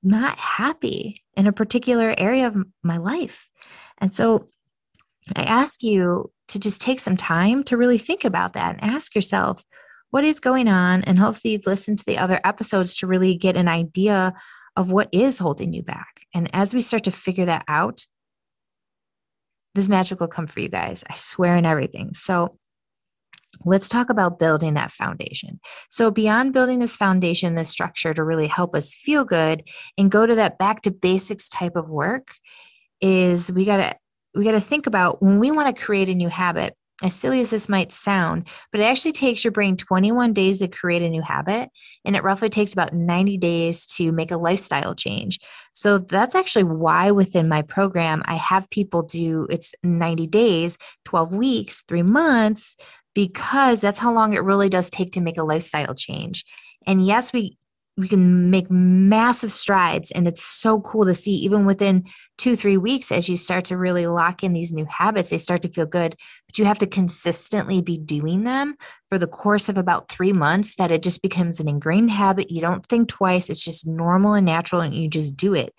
not 0.02 0.38
happy 0.40 1.24
in 1.36 1.48
a 1.48 1.54
particular 1.54 2.16
area 2.18 2.48
of 2.48 2.58
my 2.84 2.98
life? 2.98 3.50
And 3.98 4.14
so 4.14 4.48
i 5.36 5.44
ask 5.44 5.84
you 5.84 6.32
to 6.48 6.60
just 6.60 6.82
take 6.82 7.00
some 7.00 7.18
time 7.18 7.64
to 7.64 7.78
really 7.78 8.00
think 8.00 8.24
about 8.26 8.54
that 8.54 8.78
and 8.80 8.92
ask 8.92 9.14
yourself 9.14 9.64
what 10.12 10.24
is 10.24 10.40
going 10.40 10.68
on? 10.68 11.04
And 11.04 11.20
hopefully 11.20 11.54
you've 11.54 11.68
listened 11.68 12.00
to 12.00 12.06
the 12.06 12.18
other 12.18 12.40
episodes 12.44 12.96
to 12.96 13.08
really 13.08 13.36
get 13.36 13.56
an 13.56 13.68
idea 13.68 14.34
of 14.76 14.92
what 14.92 15.10
is 15.12 15.40
holding 15.40 15.74
you 15.74 15.84
back. 15.84 16.22
And 16.34 16.50
as 16.54 16.74
we 16.74 16.82
start 16.82 17.04
to 17.06 17.12
figure 17.12 17.46
that 17.46 17.66
out, 17.68 18.06
this 19.76 19.88
magic 19.88 20.20
will 20.20 20.28
come 20.28 20.48
for 20.48 20.60
you 20.60 20.70
guys. 20.70 21.04
I 21.10 21.16
swear 21.16 21.56
in 21.56 21.66
everything. 21.66 22.14
So 22.14 22.58
let's 23.66 23.90
talk 23.90 24.10
about 24.10 24.40
building 24.40 24.74
that 24.76 24.92
foundation. 24.92 25.60
So, 25.90 26.12
beyond 26.12 26.54
building 26.54 26.80
this 26.80 26.96
foundation, 26.96 27.56
this 27.56 27.70
structure 27.70 28.14
to 28.14 28.24
really 28.24 28.48
help 28.48 28.76
us 28.76 28.96
feel 28.96 29.26
good 29.26 29.64
and 29.98 30.12
go 30.12 30.26
to 30.26 30.36
that 30.36 30.58
back 30.58 30.82
to 30.84 30.92
basics 30.92 31.50
type 31.50 31.76
of 31.76 31.90
work, 31.90 32.30
is 33.02 33.52
we 33.52 33.66
got 33.66 33.78
to 33.78 33.96
we 34.36 34.44
got 34.44 34.52
to 34.52 34.62
think 34.62 34.88
about 34.88 35.22
when 35.22 35.40
we 35.40 35.52
want 35.52 35.76
to 35.76 35.84
create 35.84 36.10
a 36.10 36.16
new 36.16 36.30
habit 36.30 36.76
as 37.02 37.16
silly 37.16 37.40
as 37.40 37.50
this 37.50 37.70
might 37.70 37.94
sound, 37.94 38.48
but 38.72 38.82
it 38.82 38.86
actually 38.86 39.14
takes 39.14 39.44
your 39.44 39.52
brain 39.52 39.78
21 39.78 40.34
days 40.34 40.60
to 40.60 40.68
create 40.68 41.02
a 41.02 41.10
new 41.10 41.22
habit. 41.22 41.70
And 42.04 42.16
it 42.16 42.24
roughly 42.24 42.50
takes 42.50 42.74
about 42.74 42.94
90 42.94 43.38
days 43.38 43.86
to 43.98 44.12
make 44.12 44.32
a 44.32 44.38
lifestyle 44.38 44.96
change. 44.96 45.40
So 45.74 45.98
that's 45.98 46.36
actually 46.36 46.66
why 46.66 47.12
within 47.12 47.48
my 47.48 47.62
program, 47.62 48.22
I 48.26 48.36
have 48.36 48.70
people 48.70 49.04
do 49.04 49.48
it's 49.50 49.74
90 49.84 50.28
days, 50.28 50.78
12 51.06 51.34
weeks, 51.34 51.84
three 51.88 52.04
months, 52.04 52.76
because 53.16 53.82
that's 53.82 54.00
how 54.00 54.14
long 54.14 54.34
it 54.34 54.44
really 54.44 54.70
does 54.70 54.90
take 54.90 55.14
to 55.14 55.22
make 55.22 55.38
a 55.38 55.44
lifestyle 55.44 55.96
change. 55.96 56.44
And 56.86 57.06
yes, 57.06 57.32
we 57.32 57.58
we 58.00 58.08
can 58.08 58.50
make 58.50 58.72
massive 58.72 59.52
strides 59.52 60.10
and 60.12 60.28
it's 60.28 60.44
so 60.44 60.80
cool 60.80 61.06
to 61.06 61.14
see 61.14 61.34
even 61.34 61.66
within 61.66 62.06
two 62.38 62.56
three 62.56 62.78
weeks 62.78 63.12
as 63.12 63.28
you 63.28 63.36
start 63.36 63.66
to 63.66 63.78
really 63.78 64.08
lock 64.08 64.44
in 64.44 64.54
these 64.54 64.72
new 64.72 64.86
habits 64.86 65.30
they 65.30 65.38
start 65.38 65.62
to 65.62 65.70
feel 65.70 65.86
good 65.86 66.16
but 66.48 66.58
you 66.58 66.66
have 66.66 66.78
to 66.78 66.88
consistently 66.88 67.82
be 67.82 67.98
doing 67.98 68.44
them 68.44 68.76
for 69.10 69.18
the 69.18 69.28
course 69.28 69.70
of 69.70 69.78
about 69.78 70.10
three 70.10 70.32
months 70.32 70.76
that 70.76 70.92
it 70.92 71.04
just 71.04 71.22
becomes 71.22 71.60
an 71.60 71.68
ingrained 71.68 72.12
habit. 72.12 72.52
You 72.52 72.62
don't 72.62 72.86
think 72.86 73.10
twice 73.10 73.50
it's 73.50 73.64
just 73.64 73.86
normal 73.86 74.34
and 74.34 74.46
natural 74.46 74.82
and 74.82 74.96
you 74.96 75.10
just 75.10 75.36
do 75.36 75.54
it. 75.54 75.74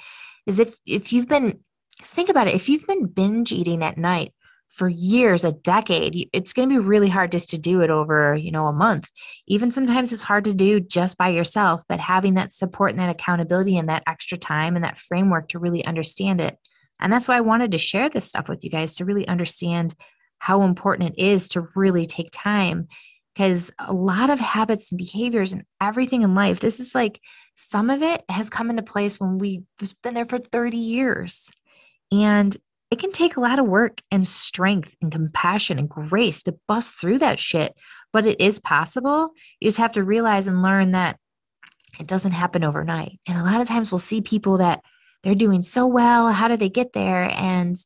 Is 0.46 0.58
if 0.58 0.76
if 0.86 1.12
you've 1.12 1.28
been 1.28 1.60
think 2.02 2.28
about 2.28 2.48
it 2.48 2.54
if 2.54 2.68
you've 2.68 2.86
been 2.86 3.06
binge 3.06 3.52
eating 3.52 3.82
at 3.82 3.98
night 3.98 4.32
for 4.70 4.88
years, 4.88 5.42
a 5.42 5.52
decade, 5.52 6.28
it's 6.32 6.52
going 6.52 6.68
to 6.68 6.80
be 6.80 6.86
really 6.86 7.08
hard 7.08 7.32
just 7.32 7.50
to 7.50 7.58
do 7.58 7.80
it 7.82 7.90
over, 7.90 8.36
you 8.36 8.52
know, 8.52 8.68
a 8.68 8.72
month. 8.72 9.10
Even 9.48 9.70
sometimes 9.70 10.12
it's 10.12 10.22
hard 10.22 10.44
to 10.44 10.54
do 10.54 10.78
just 10.78 11.18
by 11.18 11.28
yourself, 11.28 11.82
but 11.88 11.98
having 11.98 12.34
that 12.34 12.52
support 12.52 12.90
and 12.90 13.00
that 13.00 13.10
accountability 13.10 13.76
and 13.76 13.88
that 13.88 14.04
extra 14.06 14.38
time 14.38 14.76
and 14.76 14.84
that 14.84 14.96
framework 14.96 15.48
to 15.48 15.58
really 15.58 15.84
understand 15.84 16.40
it. 16.40 16.56
And 17.00 17.12
that's 17.12 17.26
why 17.26 17.36
I 17.36 17.40
wanted 17.40 17.72
to 17.72 17.78
share 17.78 18.08
this 18.08 18.26
stuff 18.26 18.48
with 18.48 18.62
you 18.62 18.70
guys 18.70 18.94
to 18.96 19.04
really 19.04 19.26
understand 19.26 19.94
how 20.38 20.62
important 20.62 21.10
it 21.10 21.22
is 21.22 21.48
to 21.48 21.68
really 21.74 22.06
take 22.06 22.28
time 22.32 22.86
because 23.34 23.72
a 23.78 23.92
lot 23.92 24.30
of 24.30 24.38
habits 24.38 24.92
and 24.92 24.98
behaviors 24.98 25.52
and 25.52 25.64
everything 25.80 26.22
in 26.22 26.34
life, 26.34 26.60
this 26.60 26.78
is 26.78 26.94
like 26.94 27.20
some 27.56 27.90
of 27.90 28.02
it 28.02 28.22
has 28.28 28.50
come 28.50 28.70
into 28.70 28.82
place 28.82 29.18
when 29.18 29.38
we've 29.38 29.64
been 30.02 30.14
there 30.14 30.24
for 30.24 30.38
30 30.38 30.76
years. 30.76 31.50
And 32.12 32.56
it 32.90 32.98
can 32.98 33.12
take 33.12 33.36
a 33.36 33.40
lot 33.40 33.58
of 33.58 33.66
work 33.66 34.00
and 34.10 34.26
strength 34.26 34.96
and 35.00 35.12
compassion 35.12 35.78
and 35.78 35.88
grace 35.88 36.42
to 36.42 36.58
bust 36.66 36.94
through 36.94 37.18
that 37.18 37.38
shit, 37.38 37.74
but 38.12 38.26
it 38.26 38.40
is 38.40 38.58
possible. 38.58 39.30
You 39.60 39.68
just 39.68 39.78
have 39.78 39.92
to 39.92 40.02
realize 40.02 40.46
and 40.46 40.62
learn 40.62 40.92
that 40.92 41.16
it 42.00 42.06
doesn't 42.06 42.32
happen 42.32 42.64
overnight. 42.64 43.20
And 43.28 43.38
a 43.38 43.44
lot 43.44 43.60
of 43.60 43.68
times 43.68 43.92
we'll 43.92 44.00
see 44.00 44.20
people 44.20 44.58
that 44.58 44.82
they're 45.22 45.34
doing 45.34 45.62
so 45.62 45.86
well. 45.86 46.32
How 46.32 46.48
did 46.48 46.60
they 46.60 46.68
get 46.68 46.92
there? 46.92 47.30
And 47.36 47.76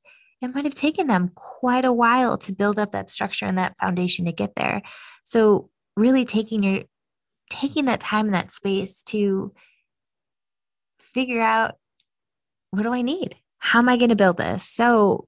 it 0.41 0.55
might 0.55 0.65
have 0.65 0.75
taken 0.75 1.07
them 1.07 1.31
quite 1.35 1.85
a 1.85 1.93
while 1.93 2.39
to 2.39 2.53
build 2.53 2.79
up 2.79 2.93
that 2.93 3.11
structure 3.11 3.47
and 3.47 3.59
that 3.59 3.77
foundation 3.79 4.25
to 4.25 4.33
get 4.33 4.55
there. 4.57 4.83
So, 5.25 5.71
really 5.97 6.25
taking 6.25 6.63
your 6.63 6.83
taking 7.51 7.85
that 7.85 8.01
time 8.01 8.27
and 8.27 8.35
that 8.35 8.51
space 8.51 9.03
to 9.05 9.53
figure 10.99 11.41
out 11.41 11.77
what 12.71 12.83
do 12.83 12.93
I 12.93 13.03
need? 13.03 13.37
How 13.65 13.79
am 13.79 13.89
I 13.89 13.97
going 13.97 14.11
to 14.11 14.15
build 14.15 14.37
this? 14.37 14.63
So, 14.69 15.25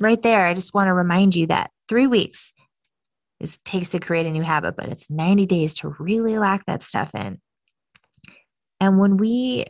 right 0.00 0.22
there, 0.22 0.46
I 0.46 0.54
just 0.54 0.74
want 0.74 0.86
to 0.86 0.94
remind 0.94 1.34
you 1.34 1.48
that 1.48 1.72
three 1.88 2.06
weeks 2.06 2.52
it 3.40 3.58
takes 3.64 3.90
to 3.90 4.00
create 4.00 4.26
a 4.26 4.30
new 4.30 4.44
habit, 4.44 4.76
but 4.76 4.88
it's 4.88 5.10
90 5.10 5.44
days 5.46 5.74
to 5.74 5.88
really 5.98 6.38
lock 6.38 6.62
that 6.68 6.84
stuff 6.84 7.10
in. 7.16 7.40
And 8.80 9.00
when 9.00 9.16
we 9.16 9.64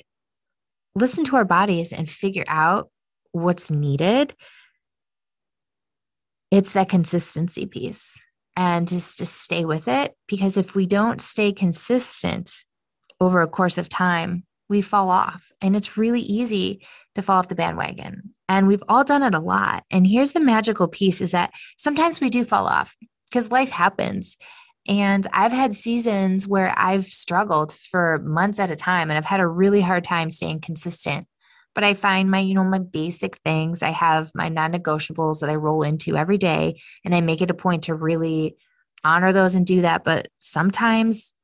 listen 0.94 1.25
to 1.25 1.37
our 1.37 1.46
bodies 1.46 1.94
and 1.94 2.08
figure 2.08 2.44
out 2.46 2.90
what's 3.32 3.70
needed, 3.70 4.34
it's 6.50 6.75
that 6.75 6.90
consistency 6.90 7.64
piece 7.64 8.20
and 8.54 8.87
just 8.87 9.16
to 9.18 9.25
stay 9.25 9.64
with 9.64 9.88
it. 9.88 10.14
Because 10.28 10.58
if 10.58 10.75
we 10.75 10.84
don't 10.84 11.23
stay 11.23 11.54
consistent 11.54 12.50
over 13.18 13.40
a 13.40 13.49
course 13.49 13.78
of 13.78 13.88
time, 13.88 14.44
we 14.68 14.83
fall 14.83 15.11
off. 15.11 15.52
And 15.61 15.76
it's 15.76 15.97
really 15.97 16.21
easy 16.21 16.87
to 17.14 17.23
fall 17.23 17.38
off 17.38 17.49
the 17.49 17.54
bandwagon. 17.54 18.35
And 18.49 18.66
we've 18.66 18.83
all 18.88 19.04
done 19.04 19.23
it 19.23 19.35
a 19.35 19.40
lot. 19.40 19.85
And 19.90 20.06
here's 20.06 20.33
the 20.33 20.40
magical 20.40 20.88
piece 20.88 21.21
is 21.21 21.33
that 21.33 21.52
sometimes 21.76 22.21
we 22.21 22.30
do 22.30 22.44
fall 22.44 22.66
off 22.66 22.97
because 23.30 23.50
life 23.50 23.71
happens. 23.71 24.37
And 24.87 25.26
I've 25.33 25.52
had 25.52 25.75
seasons 25.75 26.47
where 26.47 26.78
I've 26.78 27.06
struggled 27.06 27.73
for 27.73 28.18
months 28.18 28.59
at 28.59 28.71
a 28.71 28.76
time 28.76 29.11
and 29.11 29.16
I've 29.16 29.25
had 29.25 29.40
a 29.40 29.47
really 29.47 29.80
hard 29.80 30.04
time 30.04 30.30
staying 30.30 30.61
consistent. 30.61 31.26
But 31.75 31.85
I 31.85 31.94
find 31.94 32.30
my, 32.30 32.38
you 32.38 32.54
know, 32.54 32.64
my 32.64 32.78
basic 32.78 33.37
things. 33.38 33.83
I 33.83 33.90
have 33.90 34.30
my 34.35 34.49
non 34.49 34.73
negotiables 34.73 35.40
that 35.40 35.50
I 35.50 35.54
roll 35.54 35.83
into 35.83 36.16
every 36.16 36.38
day 36.38 36.80
and 37.04 37.14
I 37.14 37.21
make 37.21 37.40
it 37.40 37.50
a 37.50 37.54
point 37.54 37.85
to 37.85 37.94
really 37.94 38.56
honor 39.02 39.33
those 39.33 39.54
and 39.54 39.66
do 39.66 39.80
that. 39.80 40.04
But 40.04 40.28
sometimes 40.38 41.35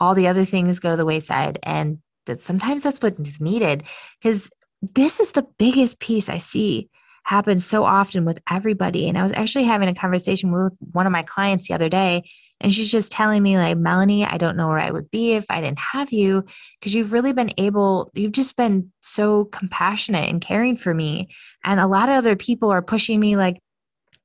all 0.00 0.14
the 0.14 0.28
other 0.28 0.44
things 0.44 0.78
go 0.78 0.90
to 0.90 0.96
the 0.96 1.04
wayside 1.04 1.58
and 1.62 1.98
that 2.26 2.40
sometimes 2.40 2.82
that's 2.82 2.98
what's 2.98 3.40
needed 3.40 3.84
because 4.20 4.50
this 4.80 5.20
is 5.20 5.32
the 5.32 5.46
biggest 5.58 5.98
piece 5.98 6.28
I 6.28 6.38
see 6.38 6.88
happen 7.24 7.58
so 7.58 7.84
often 7.84 8.24
with 8.24 8.38
everybody. 8.50 9.08
And 9.08 9.16
I 9.16 9.22
was 9.22 9.32
actually 9.32 9.64
having 9.64 9.88
a 9.88 9.94
conversation 9.94 10.52
with 10.52 10.74
one 10.92 11.06
of 11.06 11.12
my 11.12 11.22
clients 11.22 11.68
the 11.68 11.74
other 11.74 11.88
day, 11.88 12.22
and 12.60 12.72
she's 12.72 12.90
just 12.90 13.12
telling 13.12 13.42
me, 13.42 13.56
like, 13.56 13.76
Melanie, 13.76 14.24
I 14.24 14.36
don't 14.38 14.56
know 14.56 14.68
where 14.68 14.78
I 14.78 14.90
would 14.90 15.10
be 15.10 15.32
if 15.32 15.44
I 15.50 15.60
didn't 15.60 15.80
have 15.92 16.12
you 16.12 16.44
because 16.78 16.94
you've 16.94 17.12
really 17.12 17.32
been 17.32 17.50
able, 17.58 18.10
you've 18.14 18.32
just 18.32 18.56
been 18.56 18.92
so 19.00 19.46
compassionate 19.46 20.28
and 20.28 20.40
caring 20.40 20.76
for 20.76 20.94
me. 20.94 21.28
And 21.64 21.80
a 21.80 21.86
lot 21.86 22.08
of 22.08 22.14
other 22.14 22.36
people 22.36 22.70
are 22.70 22.82
pushing 22.82 23.20
me, 23.20 23.36
like, 23.36 23.58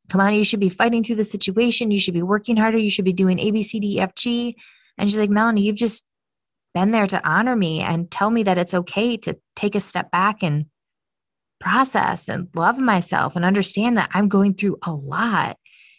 come 0.10 0.22
on, 0.22 0.34
you 0.36 0.44
should 0.44 0.60
be 0.60 0.70
fighting 0.70 1.04
through 1.04 1.18
the 1.18 1.24
situation. 1.24 1.92
You 1.92 2.00
should 2.00 2.14
be 2.14 2.22
working 2.22 2.58
harder. 2.58 2.78
You 2.78 2.92
should 2.92 3.06
be 3.06 3.14
doing 3.14 3.40
A, 3.40 3.52
B, 3.52 3.64
C, 3.64 3.80
D, 3.80 4.00
F, 4.00 4.16
G. 4.16 4.56
And 4.98 5.10
she's 5.10 5.20
like, 5.20 5.30
Melanie, 5.30 5.62
you've 5.62 5.76
just 5.76 6.04
been 6.74 6.92
there 6.92 7.08
to 7.08 7.28
honor 7.28 7.56
me 7.56 7.82
and 7.82 8.10
tell 8.12 8.30
me 8.30 8.44
that 8.44 8.58
it's 8.58 8.74
okay 8.74 9.18
to 9.18 9.38
take 9.56 9.76
a 9.76 9.80
step 9.80 10.12
back 10.12 10.44
and 10.44 10.66
process 11.60 12.30
and 12.30 12.48
love 12.56 12.78
myself 12.78 13.36
and 13.36 13.44
understand 13.44 13.98
that 13.98 14.10
I'm 14.14 14.30
going 14.30 14.54
through 14.54 14.78
a 14.86 14.92
lot. 14.92 15.58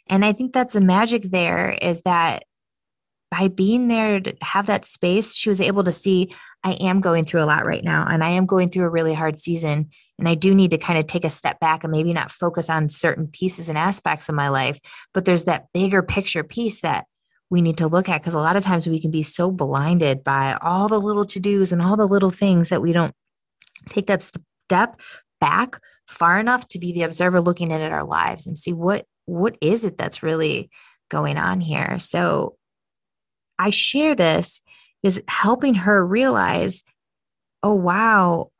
And 0.09 0.25
I 0.25 0.33
think 0.33 0.53
that's 0.53 0.73
the 0.73 0.81
magic 0.81 1.23
there 1.23 1.71
is 1.71 2.03
that 2.03 2.45
by 3.31 3.49
being 3.49 3.89
there 3.89 4.21
to 4.21 4.35
have 4.43 4.67
that 4.67 4.85
space, 4.85 5.35
she 5.35 5.49
was 5.49 5.61
able 5.61 5.85
to 5.85 5.93
see 5.93 6.31
I 6.65 6.73
am 6.73 7.01
going 7.01 7.25
through 7.25 7.43
a 7.43 7.47
lot 7.47 7.65
right 7.65 7.85
now 7.85 8.05
and 8.09 8.25
I 8.25 8.31
am 8.31 8.45
going 8.45 8.71
through 8.71 8.85
a 8.85 8.91
really 8.91 9.15
hard 9.15 9.39
season. 9.39 9.91
And 10.19 10.29
I 10.29 10.35
do 10.35 10.55
need 10.55 10.73
to 10.73 10.79
kind 10.79 10.99
of 10.99 11.07
take 11.07 11.25
a 11.25 11.31
step 11.31 11.61
back 11.61 11.85
and 11.85 11.91
maybe 11.91 12.13
not 12.13 12.31
focus 12.31 12.69
on 12.69 12.89
certain 12.89 13.29
pieces 13.29 13.69
and 13.69 13.79
aspects 13.79 14.29
of 14.29 14.35
my 14.35 14.49
life, 14.49 14.79
but 15.15 15.25
there's 15.25 15.45
that 15.45 15.67
bigger 15.73 16.03
picture 16.03 16.45
piece 16.45 16.83
that 16.83 17.07
we 17.51 17.61
need 17.61 17.77
to 17.79 17.89
look 17.89 18.09
at 18.09 18.23
because 18.23 18.35
a 18.35 18.39
lot 18.39 18.57
of 18.57 18.63
times 18.63 18.87
we 18.87 19.01
can 19.01 19.11
be 19.11 19.23
so 19.23 19.51
blinded 19.51 20.23
by 20.23 20.57
all 20.63 20.89
the 20.89 21.01
little 21.01 21.25
to 21.27 21.41
dos 21.41 21.73
and 21.73 21.83
all 21.83 21.97
the 21.97 22.07
little 22.07 22.31
things 22.31 22.69
that 22.69 22.81
we 22.81 22.93
don't 22.93 23.15
take 23.89 24.07
that 24.07 24.23
step 24.23 25.01
back 25.41 25.81
far 26.07 26.39
enough 26.39 26.69
to 26.69 26.79
be 26.79 26.93
the 26.93 27.03
observer 27.03 27.41
looking 27.41 27.73
at 27.73 27.93
our 27.93 28.05
lives 28.05 28.47
and 28.47 28.59
see 28.59 28.73
what 28.73 29.07
what 29.27 29.57
is 29.61 29.85
it 29.85 29.97
that's 29.97 30.23
really 30.23 30.71
going 31.09 31.37
on 31.37 31.61
here. 31.61 31.99
So 31.99 32.57
i 33.59 33.71
share 33.71 34.15
this 34.15 34.63
is 35.03 35.23
helping 35.29 35.75
her 35.75 36.05
realize 36.07 36.83
oh 37.63 37.75
wow 37.75 38.51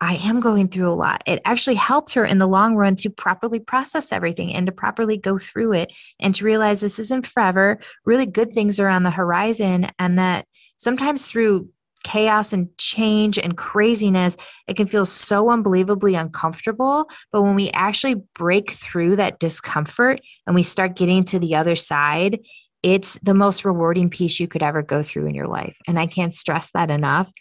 I 0.00 0.14
am 0.14 0.40
going 0.40 0.68
through 0.68 0.90
a 0.90 0.94
lot. 0.94 1.22
It 1.26 1.42
actually 1.44 1.74
helped 1.74 2.14
her 2.14 2.24
in 2.24 2.38
the 2.38 2.46
long 2.46 2.76
run 2.76 2.94
to 2.96 3.10
properly 3.10 3.58
process 3.58 4.12
everything 4.12 4.54
and 4.54 4.66
to 4.66 4.72
properly 4.72 5.16
go 5.16 5.38
through 5.38 5.72
it 5.72 5.92
and 6.20 6.34
to 6.36 6.44
realize 6.44 6.80
this 6.80 6.98
isn't 7.00 7.26
forever. 7.26 7.78
Really 8.04 8.26
good 8.26 8.52
things 8.52 8.78
are 8.78 8.88
on 8.88 9.02
the 9.02 9.10
horizon, 9.10 9.90
and 9.98 10.18
that 10.18 10.46
sometimes 10.76 11.26
through 11.26 11.70
chaos 12.04 12.52
and 12.52 12.68
change 12.78 13.38
and 13.40 13.56
craziness, 13.56 14.36
it 14.68 14.76
can 14.76 14.86
feel 14.86 15.04
so 15.04 15.50
unbelievably 15.50 16.14
uncomfortable. 16.14 17.10
But 17.32 17.42
when 17.42 17.56
we 17.56 17.70
actually 17.70 18.22
break 18.34 18.70
through 18.70 19.16
that 19.16 19.40
discomfort 19.40 20.20
and 20.46 20.54
we 20.54 20.62
start 20.62 20.94
getting 20.94 21.24
to 21.24 21.40
the 21.40 21.56
other 21.56 21.74
side, 21.74 22.38
it's 22.84 23.18
the 23.24 23.34
most 23.34 23.64
rewarding 23.64 24.10
piece 24.10 24.38
you 24.38 24.46
could 24.46 24.62
ever 24.62 24.80
go 24.80 25.02
through 25.02 25.26
in 25.26 25.34
your 25.34 25.48
life. 25.48 25.76
And 25.88 25.98
I 25.98 26.06
can't 26.06 26.32
stress 26.32 26.70
that 26.70 26.88
enough 26.88 27.32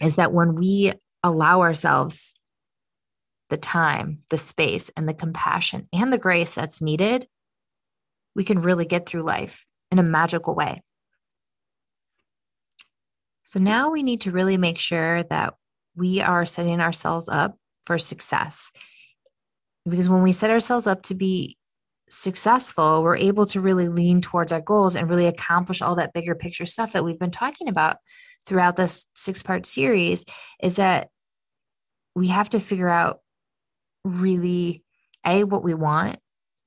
is 0.00 0.14
that 0.14 0.32
when 0.32 0.54
we 0.54 0.92
allow 1.28 1.60
ourselves 1.60 2.34
the 3.50 3.56
time, 3.56 4.20
the 4.30 4.38
space, 4.38 4.90
and 4.96 5.08
the 5.08 5.14
compassion 5.14 5.88
and 5.92 6.12
the 6.12 6.18
grace 6.18 6.54
that's 6.54 6.82
needed, 6.82 7.26
we 8.34 8.44
can 8.44 8.60
really 8.60 8.84
get 8.84 9.06
through 9.06 9.22
life 9.22 9.64
in 9.90 9.98
a 9.98 10.02
magical 10.02 10.54
way. 10.54 10.82
So 13.44 13.58
now 13.58 13.90
we 13.90 14.02
need 14.02 14.20
to 14.22 14.30
really 14.30 14.58
make 14.58 14.78
sure 14.78 15.22
that 15.24 15.54
we 15.96 16.20
are 16.20 16.44
setting 16.44 16.80
ourselves 16.80 17.28
up 17.28 17.56
for 17.86 17.98
success. 17.98 18.70
Because 19.88 20.08
when 20.08 20.22
we 20.22 20.32
set 20.32 20.50
ourselves 20.50 20.86
up 20.86 21.02
to 21.04 21.14
be 21.14 21.56
successful, 22.10 23.02
we're 23.02 23.16
able 23.16 23.46
to 23.46 23.60
really 23.60 23.88
lean 23.88 24.20
towards 24.20 24.52
our 24.52 24.60
goals 24.60 24.96
and 24.96 25.08
really 25.08 25.26
accomplish 25.26 25.80
all 25.80 25.96
that 25.96 26.12
bigger 26.12 26.34
picture 26.34 26.66
stuff 26.66 26.92
that 26.92 27.04
we've 27.04 27.18
been 27.18 27.30
talking 27.30 27.68
about 27.68 27.96
throughout 28.46 28.76
this 28.76 29.06
six 29.14 29.42
part 29.42 29.66
series 29.66 30.24
is 30.62 30.76
that 30.76 31.08
we 32.18 32.28
have 32.28 32.48
to 32.50 32.60
figure 32.60 32.88
out 32.88 33.20
really 34.04 34.82
a 35.24 35.44
what 35.44 35.62
we 35.62 35.74
want 35.74 36.18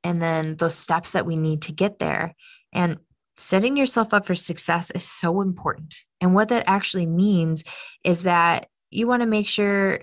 and 0.03 0.21
then 0.21 0.55
those 0.57 0.75
steps 0.75 1.11
that 1.11 1.25
we 1.25 1.35
need 1.35 1.61
to 1.63 1.71
get 1.71 1.99
there 1.99 2.35
and 2.73 2.97
setting 3.37 3.75
yourself 3.75 4.13
up 4.13 4.25
for 4.25 4.35
success 4.35 4.91
is 4.91 5.03
so 5.03 5.41
important 5.41 5.95
and 6.21 6.33
what 6.33 6.49
that 6.49 6.63
actually 6.67 7.05
means 7.05 7.63
is 8.03 8.23
that 8.23 8.67
you 8.89 9.07
want 9.07 9.21
to 9.21 9.27
make 9.27 9.47
sure 9.47 10.01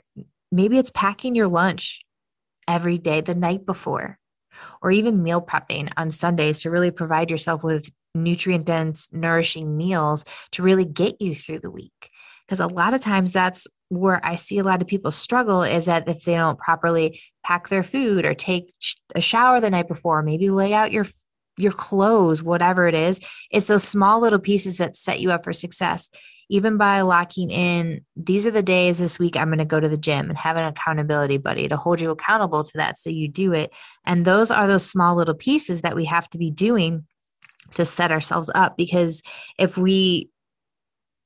maybe 0.51 0.79
it's 0.79 0.91
packing 0.91 1.35
your 1.35 1.49
lunch 1.49 2.05
every 2.67 2.99
day 2.99 3.21
the 3.21 3.35
night 3.35 3.65
before 3.65 4.19
or 4.83 4.91
even 4.91 5.23
meal 5.23 5.41
prepping 5.41 5.91
on 5.97 6.11
Sundays 6.11 6.61
to 6.61 6.71
really 6.71 6.91
provide 6.91 7.31
yourself 7.31 7.63
with 7.63 7.91
nutrient 8.15 8.65
dense, 8.65 9.09
nourishing 9.13 9.77
meals 9.77 10.25
to 10.53 10.63
really 10.63 10.85
get 10.85 11.21
you 11.21 11.35
through 11.35 11.61
the 11.61 11.71
week. 11.71 12.11
Because 12.47 12.61
a 12.61 12.67
lot 12.67 12.95
of 12.95 13.01
times 13.01 13.33
that's 13.33 13.67
where 13.89 14.25
I 14.25 14.35
see 14.35 14.59
a 14.59 14.65
lot 14.65 14.83
of 14.83 14.89
people 14.89 15.11
struggle 15.11 15.63
is 15.63 15.87
that 15.87 16.09
if 16.09 16.25
they 16.25 16.35
don't 16.35 16.59
properly 16.59 17.21
pack 17.43 17.69
their 17.69 17.83
food 17.83 18.25
or 18.25 18.35
take 18.35 18.75
a 19.15 19.21
shower 19.21 19.61
the 19.61 19.71
night 19.71 19.89
before, 19.89 20.23
maybe 20.23 20.51
lay 20.51 20.75
out 20.75 20.93
your 20.93 21.07
your 21.57 21.73
clothes, 21.73 22.43
whatever 22.43 22.87
it 22.87 22.95
is, 22.95 23.21
it's 23.51 23.67
those 23.67 23.83
small 23.83 24.21
little 24.21 24.39
pieces 24.39 24.79
that 24.79 24.97
set 24.97 25.21
you 25.21 25.33
up 25.33 25.43
for 25.43 25.53
success. 25.53 26.09
Even 26.49 26.77
by 26.77 27.01
locking 27.01 27.51
in, 27.51 28.03
these 28.17 28.47
are 28.47 28.53
the 28.53 28.63
days 28.63 28.99
this 28.99 29.19
week 29.19 29.37
I'm 29.37 29.49
going 29.49 29.59
to 29.59 29.65
go 29.65 29.81
to 29.81 29.89
the 29.89 29.99
gym 29.99 30.31
and 30.31 30.39
have 30.39 30.57
an 30.57 30.65
accountability 30.65 31.37
buddy 31.37 31.69
to 31.69 31.77
hold 31.77 32.01
you 32.01 32.11
accountable 32.11 32.63
to 32.63 32.73
that. 32.77 32.97
So 32.99 33.11
you 33.11 33.29
do 33.29 33.53
it. 33.53 33.73
And 34.07 34.25
those 34.25 34.51
are 34.51 34.67
those 34.67 34.89
small 34.89 35.17
little 35.17 35.35
pieces 35.35 35.83
that 35.83 35.97
we 35.97 36.05
have 36.07 36.31
to 36.31 36.39
be 36.39 36.51
doing 36.51 37.07
to 37.75 37.85
set 37.85 38.13
ourselves 38.13 38.51
up 38.55 38.77
because 38.77 39.23
if 39.59 39.77
we 39.77 40.31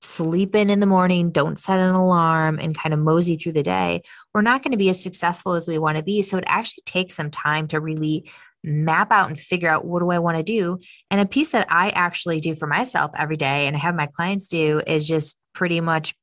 sleep 0.02 0.54
in 0.54 0.68
in 0.68 0.80
the 0.80 0.86
morning, 0.86 1.30
don't 1.30 1.58
set 1.58 1.78
an 1.78 1.94
alarm, 1.94 2.58
and 2.58 2.76
kind 2.76 2.92
of 2.92 3.00
mosey 3.00 3.36
through 3.36 3.52
the 3.52 3.62
day, 3.62 4.02
we're 4.34 4.42
not 4.42 4.62
going 4.62 4.72
to 4.72 4.78
be 4.78 4.90
as 4.90 5.02
successful 5.02 5.54
as 5.54 5.68
we 5.68 5.78
want 5.78 5.96
to 5.96 6.02
be. 6.02 6.22
So 6.22 6.38
it 6.38 6.44
actually 6.46 6.82
takes 6.84 7.14
some 7.14 7.30
time 7.30 7.68
to 7.68 7.80
really 7.80 8.30
map 8.64 9.10
out 9.10 9.28
and 9.28 9.38
figure 9.38 9.68
out 9.68 9.84
what 9.84 10.00
do 10.00 10.10
I 10.10 10.18
want 10.18 10.36
to 10.36 10.42
do. 10.42 10.78
And 11.10 11.20
a 11.20 11.26
piece 11.26 11.52
that 11.52 11.66
I 11.70 11.88
actually 11.90 12.40
do 12.40 12.54
for 12.54 12.66
myself 12.66 13.10
every 13.16 13.36
day 13.36 13.66
and 13.66 13.76
I 13.76 13.80
have 13.80 13.94
my 13.94 14.06
clients 14.06 14.48
do 14.48 14.82
is 14.86 15.08
just 15.08 15.36
pretty 15.54 15.80
much 15.80 16.14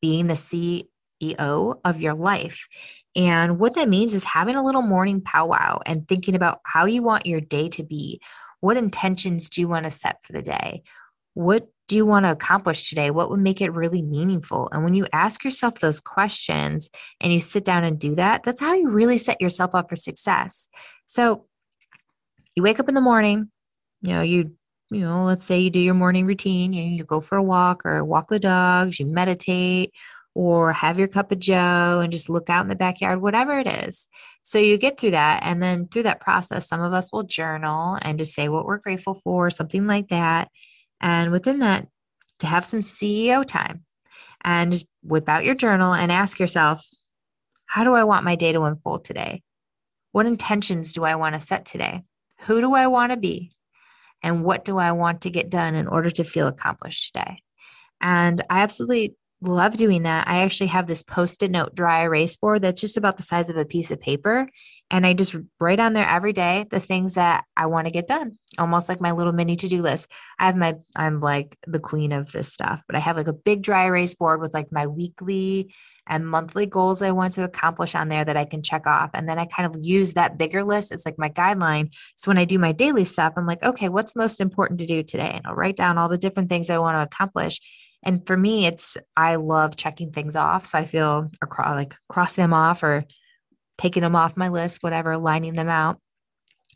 being 0.00 0.26
the 0.26 0.34
CEO 0.34 1.80
of 1.84 2.00
your 2.00 2.14
life. 2.14 2.68
And 3.16 3.58
what 3.58 3.74
that 3.74 3.88
means 3.88 4.14
is 4.14 4.24
having 4.24 4.54
a 4.54 4.64
little 4.64 4.82
morning 4.82 5.20
powwow 5.20 5.80
and 5.84 6.06
thinking 6.06 6.36
about 6.36 6.60
how 6.64 6.84
you 6.84 7.02
want 7.02 7.26
your 7.26 7.40
day 7.40 7.68
to 7.70 7.82
be. 7.82 8.20
What 8.60 8.76
intentions 8.76 9.48
do 9.48 9.60
you 9.60 9.68
want 9.68 9.84
to 9.84 9.90
set 9.90 10.22
for 10.22 10.32
the 10.32 10.42
day? 10.42 10.82
What 11.34 11.68
do 11.90 11.96
you 11.96 12.06
want 12.06 12.24
to 12.24 12.30
accomplish 12.30 12.88
today? 12.88 13.10
What 13.10 13.30
would 13.30 13.40
make 13.40 13.60
it 13.60 13.72
really 13.72 14.00
meaningful? 14.00 14.68
And 14.70 14.84
when 14.84 14.94
you 14.94 15.08
ask 15.12 15.42
yourself 15.42 15.80
those 15.80 15.98
questions 15.98 16.88
and 17.20 17.32
you 17.32 17.40
sit 17.40 17.64
down 17.64 17.82
and 17.82 17.98
do 17.98 18.14
that, 18.14 18.44
that's 18.44 18.60
how 18.60 18.74
you 18.74 18.88
really 18.88 19.18
set 19.18 19.40
yourself 19.40 19.74
up 19.74 19.88
for 19.88 19.96
success. 19.96 20.68
So 21.06 21.46
you 22.54 22.62
wake 22.62 22.78
up 22.78 22.88
in 22.88 22.94
the 22.94 23.00
morning, 23.00 23.50
you 24.02 24.12
know, 24.12 24.22
you 24.22 24.52
you 24.92 25.00
know, 25.00 25.24
let's 25.24 25.44
say 25.44 25.58
you 25.58 25.70
do 25.70 25.80
your 25.80 25.94
morning 25.94 26.26
routine, 26.26 26.72
you, 26.72 26.82
you 26.82 27.02
go 27.04 27.20
for 27.20 27.36
a 27.36 27.42
walk 27.42 27.84
or 27.84 28.04
walk 28.04 28.28
the 28.28 28.38
dogs, 28.38 29.00
you 29.00 29.06
meditate 29.06 29.92
or 30.34 30.72
have 30.72 30.96
your 30.96 31.08
cup 31.08 31.32
of 31.32 31.40
joe 31.40 32.00
and 32.02 32.12
just 32.12 32.28
look 32.28 32.48
out 32.48 32.62
in 32.62 32.68
the 32.68 32.76
backyard, 32.76 33.20
whatever 33.20 33.58
it 33.58 33.66
is. 33.66 34.06
So 34.44 34.58
you 34.58 34.78
get 34.78 34.98
through 34.98 35.12
that. 35.12 35.42
And 35.42 35.60
then 35.60 35.88
through 35.88 36.04
that 36.04 36.20
process, 36.20 36.68
some 36.68 36.82
of 36.82 36.92
us 36.92 37.12
will 37.12 37.24
journal 37.24 37.98
and 38.02 38.18
just 38.18 38.32
say 38.32 38.48
what 38.48 38.64
we're 38.64 38.78
grateful 38.78 39.14
for, 39.14 39.50
something 39.50 39.88
like 39.88 40.08
that. 40.08 40.50
And 41.00 41.30
within 41.30 41.60
that, 41.60 41.88
to 42.40 42.46
have 42.46 42.64
some 42.64 42.80
CEO 42.80 43.44
time. 43.44 43.84
and 44.42 44.72
just 44.72 44.86
whip 45.02 45.28
out 45.28 45.44
your 45.44 45.54
journal 45.54 45.92
and 45.92 46.10
ask 46.10 46.38
yourself, 46.38 46.86
how 47.66 47.84
do 47.84 47.94
I 47.94 48.04
want 48.04 48.24
my 48.24 48.36
day 48.36 48.52
to 48.52 48.62
unfold 48.62 49.04
today? 49.04 49.42
What 50.12 50.26
intentions 50.26 50.92
do 50.92 51.04
I 51.04 51.14
want 51.14 51.34
to 51.34 51.40
set 51.40 51.64
today? 51.64 52.02
Who 52.40 52.60
do 52.60 52.74
I 52.74 52.86
want 52.86 53.12
to 53.12 53.16
be? 53.16 53.52
And 54.22 54.44
what 54.44 54.64
do 54.64 54.78
I 54.78 54.92
want 54.92 55.22
to 55.22 55.30
get 55.30 55.50
done 55.50 55.74
in 55.74 55.86
order 55.86 56.10
to 56.10 56.24
feel 56.24 56.48
accomplished 56.48 57.12
today? 57.12 57.42
And 58.00 58.40
I 58.50 58.60
absolutely 58.60 59.14
love 59.42 59.76
doing 59.76 60.02
that. 60.02 60.28
I 60.28 60.42
actually 60.42 60.68
have 60.68 60.86
this 60.86 61.02
post 61.02 61.42
it 61.42 61.50
note 61.50 61.74
dry 61.74 62.02
erase 62.02 62.36
board 62.36 62.62
that's 62.62 62.80
just 62.80 62.96
about 62.96 63.16
the 63.16 63.22
size 63.22 63.48
of 63.48 63.56
a 63.56 63.64
piece 63.64 63.90
of 63.90 64.00
paper. 64.00 64.48
And 64.90 65.06
I 65.06 65.14
just 65.14 65.34
write 65.58 65.80
on 65.80 65.92
there 65.92 66.06
every 66.06 66.32
day 66.32 66.66
the 66.70 66.80
things 66.80 67.14
that 67.14 67.44
I 67.56 67.66
want 67.66 67.86
to 67.86 67.92
get 67.92 68.08
done, 68.08 68.36
almost 68.58 68.88
like 68.88 69.00
my 69.00 69.12
little 69.12 69.32
mini 69.32 69.56
to 69.56 69.68
do 69.68 69.82
list. 69.82 70.08
I 70.38 70.46
have 70.46 70.56
my, 70.56 70.76
I'm 70.96 71.20
like 71.20 71.56
the 71.66 71.78
queen 71.78 72.12
of 72.12 72.32
this 72.32 72.52
stuff, 72.52 72.82
but 72.86 72.96
I 72.96 72.98
have 72.98 73.16
like 73.16 73.28
a 73.28 73.32
big 73.32 73.62
dry 73.62 73.86
erase 73.86 74.14
board 74.14 74.40
with 74.40 74.52
like 74.52 74.72
my 74.72 74.86
weekly 74.86 75.72
and 76.06 76.26
monthly 76.26 76.66
goals 76.66 77.02
I 77.02 77.12
want 77.12 77.34
to 77.34 77.44
accomplish 77.44 77.94
on 77.94 78.08
there 78.08 78.24
that 78.24 78.36
I 78.36 78.44
can 78.44 78.62
check 78.62 78.86
off. 78.86 79.10
And 79.14 79.28
then 79.28 79.38
I 79.38 79.46
kind 79.46 79.72
of 79.72 79.80
use 79.80 80.14
that 80.14 80.36
bigger 80.36 80.64
list 80.64 80.90
as 80.90 81.06
like 81.06 81.18
my 81.18 81.28
guideline. 81.28 81.94
So 82.16 82.28
when 82.28 82.38
I 82.38 82.44
do 82.44 82.58
my 82.58 82.72
daily 82.72 83.04
stuff, 83.04 83.34
I'm 83.36 83.46
like, 83.46 83.62
okay, 83.62 83.88
what's 83.88 84.16
most 84.16 84.40
important 84.40 84.80
to 84.80 84.86
do 84.86 85.04
today? 85.04 85.30
And 85.34 85.46
I'll 85.46 85.54
write 85.54 85.76
down 85.76 85.98
all 85.98 86.08
the 86.08 86.18
different 86.18 86.48
things 86.48 86.68
I 86.68 86.78
want 86.78 86.96
to 86.96 87.02
accomplish. 87.02 87.60
And 88.02 88.26
for 88.26 88.36
me, 88.36 88.66
it's 88.66 88.96
I 89.16 89.36
love 89.36 89.76
checking 89.76 90.12
things 90.12 90.36
off. 90.36 90.64
So 90.64 90.78
I 90.78 90.86
feel 90.86 91.28
across, 91.42 91.74
like 91.74 91.94
cross 92.08 92.34
them 92.34 92.52
off 92.54 92.82
or 92.82 93.04
taking 93.78 94.02
them 94.02 94.16
off 94.16 94.36
my 94.36 94.48
list, 94.48 94.82
whatever, 94.82 95.16
lining 95.18 95.54
them 95.54 95.68
out. 95.68 95.98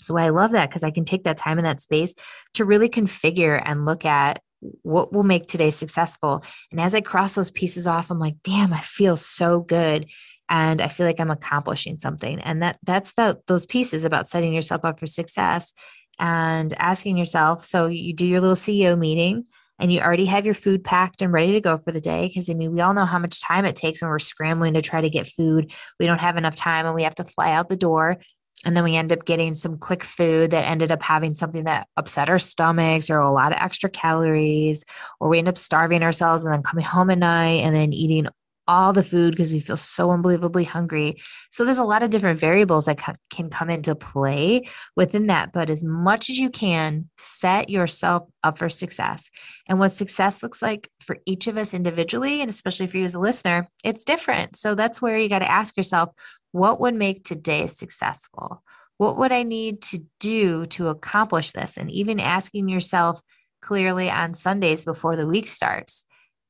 So 0.03 0.19
I 0.19 0.29
love 0.31 0.53
that 0.53 0.69
because 0.69 0.85
I 0.85 0.91
can 0.91 1.05
take 1.05 1.25
that 1.25 1.39
time 1.39 1.59
and 1.59 1.67
that 1.67 1.81
space 1.81 2.15
to 2.55 2.65
really 2.65 2.89
configure 2.89 3.61
and 3.65 3.87
look 3.87 4.05
at 4.05 4.41
what 4.83 5.13
will 5.13 5.23
make 5.23 5.47
today 5.47 5.71
successful. 5.71 6.45
And 6.71 6.81
as 6.81 6.95
I 6.95 7.01
cross 7.01 7.35
those 7.35 7.51
pieces 7.51 7.87
off, 7.87 8.11
I'm 8.11 8.19
like, 8.19 8.37
damn, 8.43 8.73
I 8.73 8.81
feel 8.81 9.17
so 9.17 9.61
good. 9.61 10.07
And 10.49 10.83
I 10.83 10.89
feel 10.89 11.07
like 11.07 11.21
I'm 11.21 11.31
accomplishing 11.31 11.99
something. 11.99 12.39
And 12.41 12.63
that 12.63 12.79
that's 12.83 13.13
the 13.15 13.41
those 13.47 13.65
pieces 13.65 14.05
about 14.05 14.29
setting 14.29 14.53
yourself 14.53 14.85
up 14.85 15.01
for 15.01 15.07
success 15.07 15.73
and 16.19 16.73
asking 16.79 17.17
yourself. 17.17 17.65
So 17.65 17.87
you 17.87 18.13
do 18.13 18.27
your 18.27 18.41
little 18.41 18.57
CEO 18.57 18.99
meeting 18.99 19.47
and 19.79 19.93
you 19.93 20.01
already 20.01 20.27
have 20.27 20.45
your 20.45 20.55
food 20.55 20.85
packed 20.85 21.23
and 21.23 21.33
ready 21.33 21.53
to 21.53 21.61
go 21.61 21.77
for 21.77 21.93
the 21.93 22.01
day. 22.01 22.29
Because 22.29 22.49
I 22.49 22.55
mean, 22.55 22.73
we 22.73 22.81
all 22.81 22.95
know 22.95 23.07
how 23.07 23.19
much 23.19 23.41
time 23.41 23.65
it 23.65 23.77
takes 23.77 24.01
when 24.01 24.11
we're 24.11 24.19
scrambling 24.19 24.75
to 24.75 24.83
try 24.83 25.01
to 25.01 25.11
get 25.11 25.27
food. 25.27 25.73
We 25.99 26.07
don't 26.07 26.21
have 26.21 26.37
enough 26.37 26.57
time 26.57 26.87
and 26.87 26.95
we 26.95 27.03
have 27.03 27.17
to 27.17 27.25
fly 27.25 27.53
out 27.53 27.69
the 27.69 27.77
door. 27.77 28.19
And 28.65 28.77
then 28.77 28.85
we 28.85 28.97
end 28.97 29.13
up 29.13 29.27
getting 29.27 29.53
some 29.53 29.79
quick 29.79 30.03
food 30.03 30.53
that 30.53 30.65
ended 30.65 30.91
up 30.91 31.03
having 31.03 31.35
something 31.35 31.65
that 31.65 31.87
upset 31.97 32.31
our 32.31 32.39
stomachs 32.39 33.11
or 33.11 33.19
a 33.19 33.31
lot 33.31 33.53
of 33.53 33.59
extra 33.61 33.91
calories, 33.91 34.85
or 35.21 35.29
we 35.29 35.39
end 35.39 35.49
up 35.49 35.59
starving 35.59 36.03
ourselves 36.03 36.45
and 36.45 36.53
then 36.53 36.63
coming 36.63 36.85
home 36.85 37.11
at 37.11 37.19
night 37.19 37.61
and 37.63 37.75
then 37.75 37.93
eating 37.93 38.27
all 38.67 38.93
the 38.93 39.03
food 39.03 39.33
because 39.33 39.53
we 39.53 39.61
feel 39.61 39.77
so 39.77 40.11
unbelievably 40.11 40.65
hungry. 40.65 41.17
So 41.51 41.65
there's 41.65 41.79
a 41.79 41.85
lot 41.85 42.03
of 42.03 42.11
different 42.11 42.41
variables 42.41 42.87
that 42.87 42.99
can 43.31 43.51
come 43.51 43.71
into 43.71 43.95
play 43.95 44.69
within 44.97 45.27
that. 45.27 45.53
But 45.53 45.71
as 45.71 45.85
much 45.85 46.31
as 46.31 46.39
you 46.39 46.51
can, 46.51 47.11
set 47.19 47.69
yourself 47.69 48.29
up 48.43 48.59
for 48.59 48.69
success. 48.69 49.31
And 49.69 49.79
what 49.79 49.91
success 49.93 50.43
looks 50.43 50.63
like 50.63 50.91
for 51.01 51.19
each 51.27 51.47
of 51.47 51.57
us 51.57 51.75
individually, 51.75 52.41
and 52.41 52.51
especially 52.51 52.87
for 52.87 52.99
you 52.99 53.05
as 53.05 53.15
a 53.15 53.21
listener, 53.21 53.69
it's 53.85 54.05
different. 54.05 54.57
So 54.57 54.75
that's 54.75 55.03
where 55.03 55.17
you 55.17 55.29
got 55.29 55.41
to 55.41 55.51
ask 55.51 55.77
yourself, 55.77 56.11
what 56.53 56.81
would 56.81 56.95
make 56.95 57.25
today 57.25 57.67
successful? 57.67 58.63
What 58.97 59.17
would 59.19 59.33
I 59.33 59.43
need 59.43 59.83
to 59.83 60.05
do 60.21 60.67
to 60.67 60.89
accomplish 60.89 61.51
this? 61.51 61.77
And 61.77 61.91
even 61.91 62.21
asking 62.21 62.69
yourself 62.69 63.21
clearly 63.61 64.11
on 64.11 64.35
Sundays 64.35 64.85
before 64.85 65.17
the 65.17 65.27
week 65.27 65.49
starts 65.49 66.05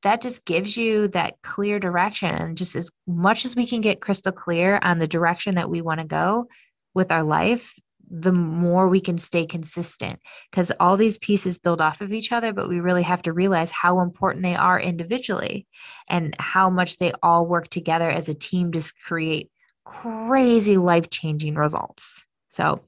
that 0.05 0.21
just 0.21 0.45
gives 0.45 0.77
you 0.77 1.07
that 1.07 1.41
clear 1.41 1.79
direction. 1.79 2.55
Just 2.55 2.75
as 2.75 2.91
much 3.07 3.43
as 3.43 3.55
we 3.55 3.65
can 3.65 3.81
get 3.81 4.01
crystal 4.01 4.31
clear 4.31 4.77
on 4.83 4.99
the 4.99 5.07
direction 5.07 5.55
that 5.55 5.67
we 5.67 5.81
want 5.81 5.99
to 5.99 6.05
go 6.05 6.45
with 6.93 7.11
our 7.11 7.23
life, 7.23 7.73
the 8.07 8.31
more 8.31 8.87
we 8.87 9.01
can 9.01 9.17
stay 9.17 9.47
consistent 9.47 10.19
because 10.51 10.71
all 10.79 10.95
these 10.95 11.17
pieces 11.17 11.57
build 11.57 11.81
off 11.81 12.01
of 12.01 12.13
each 12.13 12.31
other, 12.31 12.53
but 12.53 12.69
we 12.69 12.79
really 12.79 13.01
have 13.01 13.23
to 13.23 13.33
realize 13.33 13.71
how 13.71 13.99
important 13.99 14.43
they 14.43 14.55
are 14.55 14.79
individually 14.79 15.65
and 16.07 16.35
how 16.37 16.69
much 16.69 16.97
they 16.97 17.11
all 17.23 17.47
work 17.47 17.67
together 17.69 18.11
as 18.11 18.29
a 18.29 18.35
team 18.35 18.71
to 18.73 18.93
create 19.07 19.49
crazy 19.85 20.77
life 20.77 21.09
changing 21.09 21.55
results. 21.55 22.23
So 22.49 22.81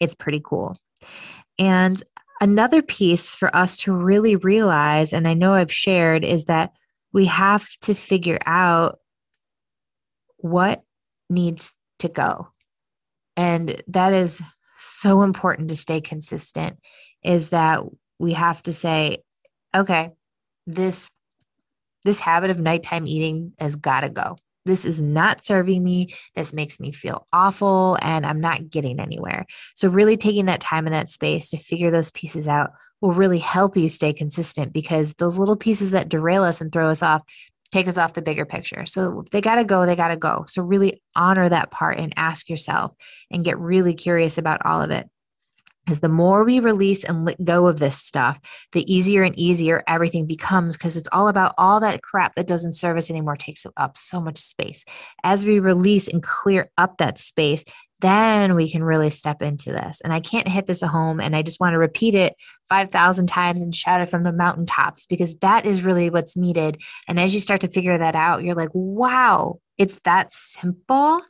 it's 0.00 0.16
pretty 0.16 0.42
cool. 0.44 0.76
And 1.60 2.02
Another 2.44 2.82
piece 2.82 3.34
for 3.34 3.56
us 3.56 3.78
to 3.78 3.92
really 3.94 4.36
realize, 4.36 5.14
and 5.14 5.26
I 5.26 5.32
know 5.32 5.54
I've 5.54 5.72
shared, 5.72 6.26
is 6.26 6.44
that 6.44 6.72
we 7.10 7.24
have 7.24 7.66
to 7.84 7.94
figure 7.94 8.38
out 8.44 8.98
what 10.36 10.82
needs 11.30 11.74
to 12.00 12.08
go. 12.10 12.48
And 13.34 13.82
that 13.88 14.12
is 14.12 14.42
so 14.78 15.22
important 15.22 15.70
to 15.70 15.74
stay 15.74 16.02
consistent 16.02 16.80
is 17.22 17.48
that 17.48 17.80
we 18.18 18.34
have 18.34 18.62
to 18.64 18.74
say, 18.74 19.22
okay, 19.74 20.10
this 20.66 21.08
this 22.02 22.20
habit 22.20 22.50
of 22.50 22.60
nighttime 22.60 23.06
eating 23.06 23.54
has 23.58 23.74
got 23.74 24.00
to 24.02 24.10
go 24.10 24.36
this 24.64 24.84
is 24.84 25.02
not 25.02 25.44
serving 25.44 25.82
me. 25.82 26.14
This 26.34 26.52
makes 26.52 26.80
me 26.80 26.92
feel 26.92 27.26
awful 27.32 27.98
and 28.00 28.24
I'm 28.24 28.40
not 28.40 28.70
getting 28.70 29.00
anywhere. 29.00 29.46
So, 29.74 29.88
really 29.88 30.16
taking 30.16 30.46
that 30.46 30.60
time 30.60 30.86
and 30.86 30.94
that 30.94 31.08
space 31.08 31.50
to 31.50 31.58
figure 31.58 31.90
those 31.90 32.10
pieces 32.10 32.48
out 32.48 32.70
will 33.00 33.12
really 33.12 33.38
help 33.38 33.76
you 33.76 33.88
stay 33.88 34.12
consistent 34.12 34.72
because 34.72 35.14
those 35.14 35.38
little 35.38 35.56
pieces 35.56 35.90
that 35.90 36.08
derail 36.08 36.42
us 36.42 36.60
and 36.60 36.72
throw 36.72 36.90
us 36.90 37.02
off 37.02 37.22
take 37.72 37.88
us 37.88 37.98
off 37.98 38.12
the 38.12 38.22
bigger 38.22 38.44
picture. 38.44 38.86
So, 38.86 39.24
they 39.32 39.40
got 39.40 39.56
to 39.56 39.64
go, 39.64 39.84
they 39.84 39.96
got 39.96 40.08
to 40.08 40.16
go. 40.16 40.44
So, 40.48 40.62
really 40.62 41.02
honor 41.14 41.48
that 41.48 41.70
part 41.70 41.98
and 41.98 42.14
ask 42.16 42.48
yourself 42.48 42.94
and 43.30 43.44
get 43.44 43.58
really 43.58 43.94
curious 43.94 44.38
about 44.38 44.64
all 44.64 44.80
of 44.80 44.90
it. 44.90 45.08
Because 45.84 46.00
the 46.00 46.08
more 46.08 46.44
we 46.44 46.60
release 46.60 47.04
and 47.04 47.24
let 47.24 47.44
go 47.44 47.66
of 47.66 47.78
this 47.78 47.98
stuff, 47.98 48.40
the 48.72 48.90
easier 48.92 49.22
and 49.22 49.38
easier 49.38 49.84
everything 49.86 50.26
becomes 50.26 50.76
because 50.76 50.96
it's 50.96 51.08
all 51.12 51.28
about 51.28 51.54
all 51.58 51.80
that 51.80 52.02
crap 52.02 52.34
that 52.34 52.46
doesn't 52.46 52.74
serve 52.74 52.96
us 52.96 53.10
anymore 53.10 53.36
takes 53.36 53.66
up 53.76 53.96
so 53.96 54.20
much 54.20 54.38
space. 54.38 54.84
As 55.22 55.44
we 55.44 55.58
release 55.58 56.08
and 56.08 56.22
clear 56.22 56.70
up 56.78 56.98
that 56.98 57.18
space, 57.18 57.64
then 58.00 58.54
we 58.54 58.70
can 58.70 58.84
really 58.84 59.08
step 59.08 59.40
into 59.40 59.72
this. 59.72 60.02
And 60.02 60.12
I 60.12 60.20
can't 60.20 60.46
hit 60.46 60.66
this 60.66 60.82
at 60.82 60.90
home. 60.90 61.20
And 61.20 61.34
I 61.34 61.40
just 61.40 61.58
want 61.58 61.72
to 61.72 61.78
repeat 61.78 62.14
it 62.14 62.34
5,000 62.68 63.26
times 63.26 63.62
and 63.62 63.74
shout 63.74 64.02
it 64.02 64.10
from 64.10 64.24
the 64.24 64.32
mountaintops 64.32 65.06
because 65.06 65.36
that 65.36 65.64
is 65.64 65.82
really 65.82 66.10
what's 66.10 66.36
needed. 66.36 66.82
And 67.08 67.18
as 67.18 67.32
you 67.32 67.40
start 67.40 67.62
to 67.62 67.68
figure 67.68 67.96
that 67.96 68.14
out, 68.14 68.42
you're 68.42 68.54
like, 68.54 68.68
wow, 68.74 69.54
it's 69.78 70.00
that 70.04 70.32
simple. 70.32 71.20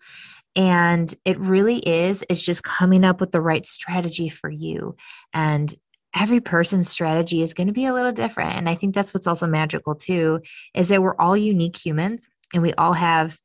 And 0.57 1.13
it 1.25 1.39
really 1.39 1.79
is, 1.79 2.25
it's 2.29 2.45
just 2.45 2.63
coming 2.63 3.05
up 3.05 3.21
with 3.21 3.33
the 3.33 3.41
right 3.41 3.67
strategy 3.67 4.29
for 4.29 4.49
you. 4.49 4.97
And 5.33 5.73
every 6.15 6.41
person's 6.41 6.89
strategy 6.89 7.43
is 7.43 7.55
going 7.55 7.67
to 7.67 7.73
be 7.73 7.87
a 7.87 7.93
little 7.93 8.13
different. 8.13 8.55
And 8.55 8.69
I 8.69 8.75
think 8.75 8.95
that's 8.95 9.13
what's 9.13 9.27
also 9.27 9.47
magical 9.47 9.95
too, 9.95 10.41
is 10.75 10.89
that 10.89 11.03
we're 11.03 11.17
all 11.17 11.37
unique 11.37 11.85
humans 11.85 12.29
and 12.53 12.63
we 12.63 12.73
all 12.75 12.93
have 12.93 13.39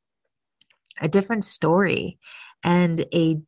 a 1.00 1.08
different 1.08 1.44
story 1.44 2.18
and 2.62 3.04
a 3.12 3.38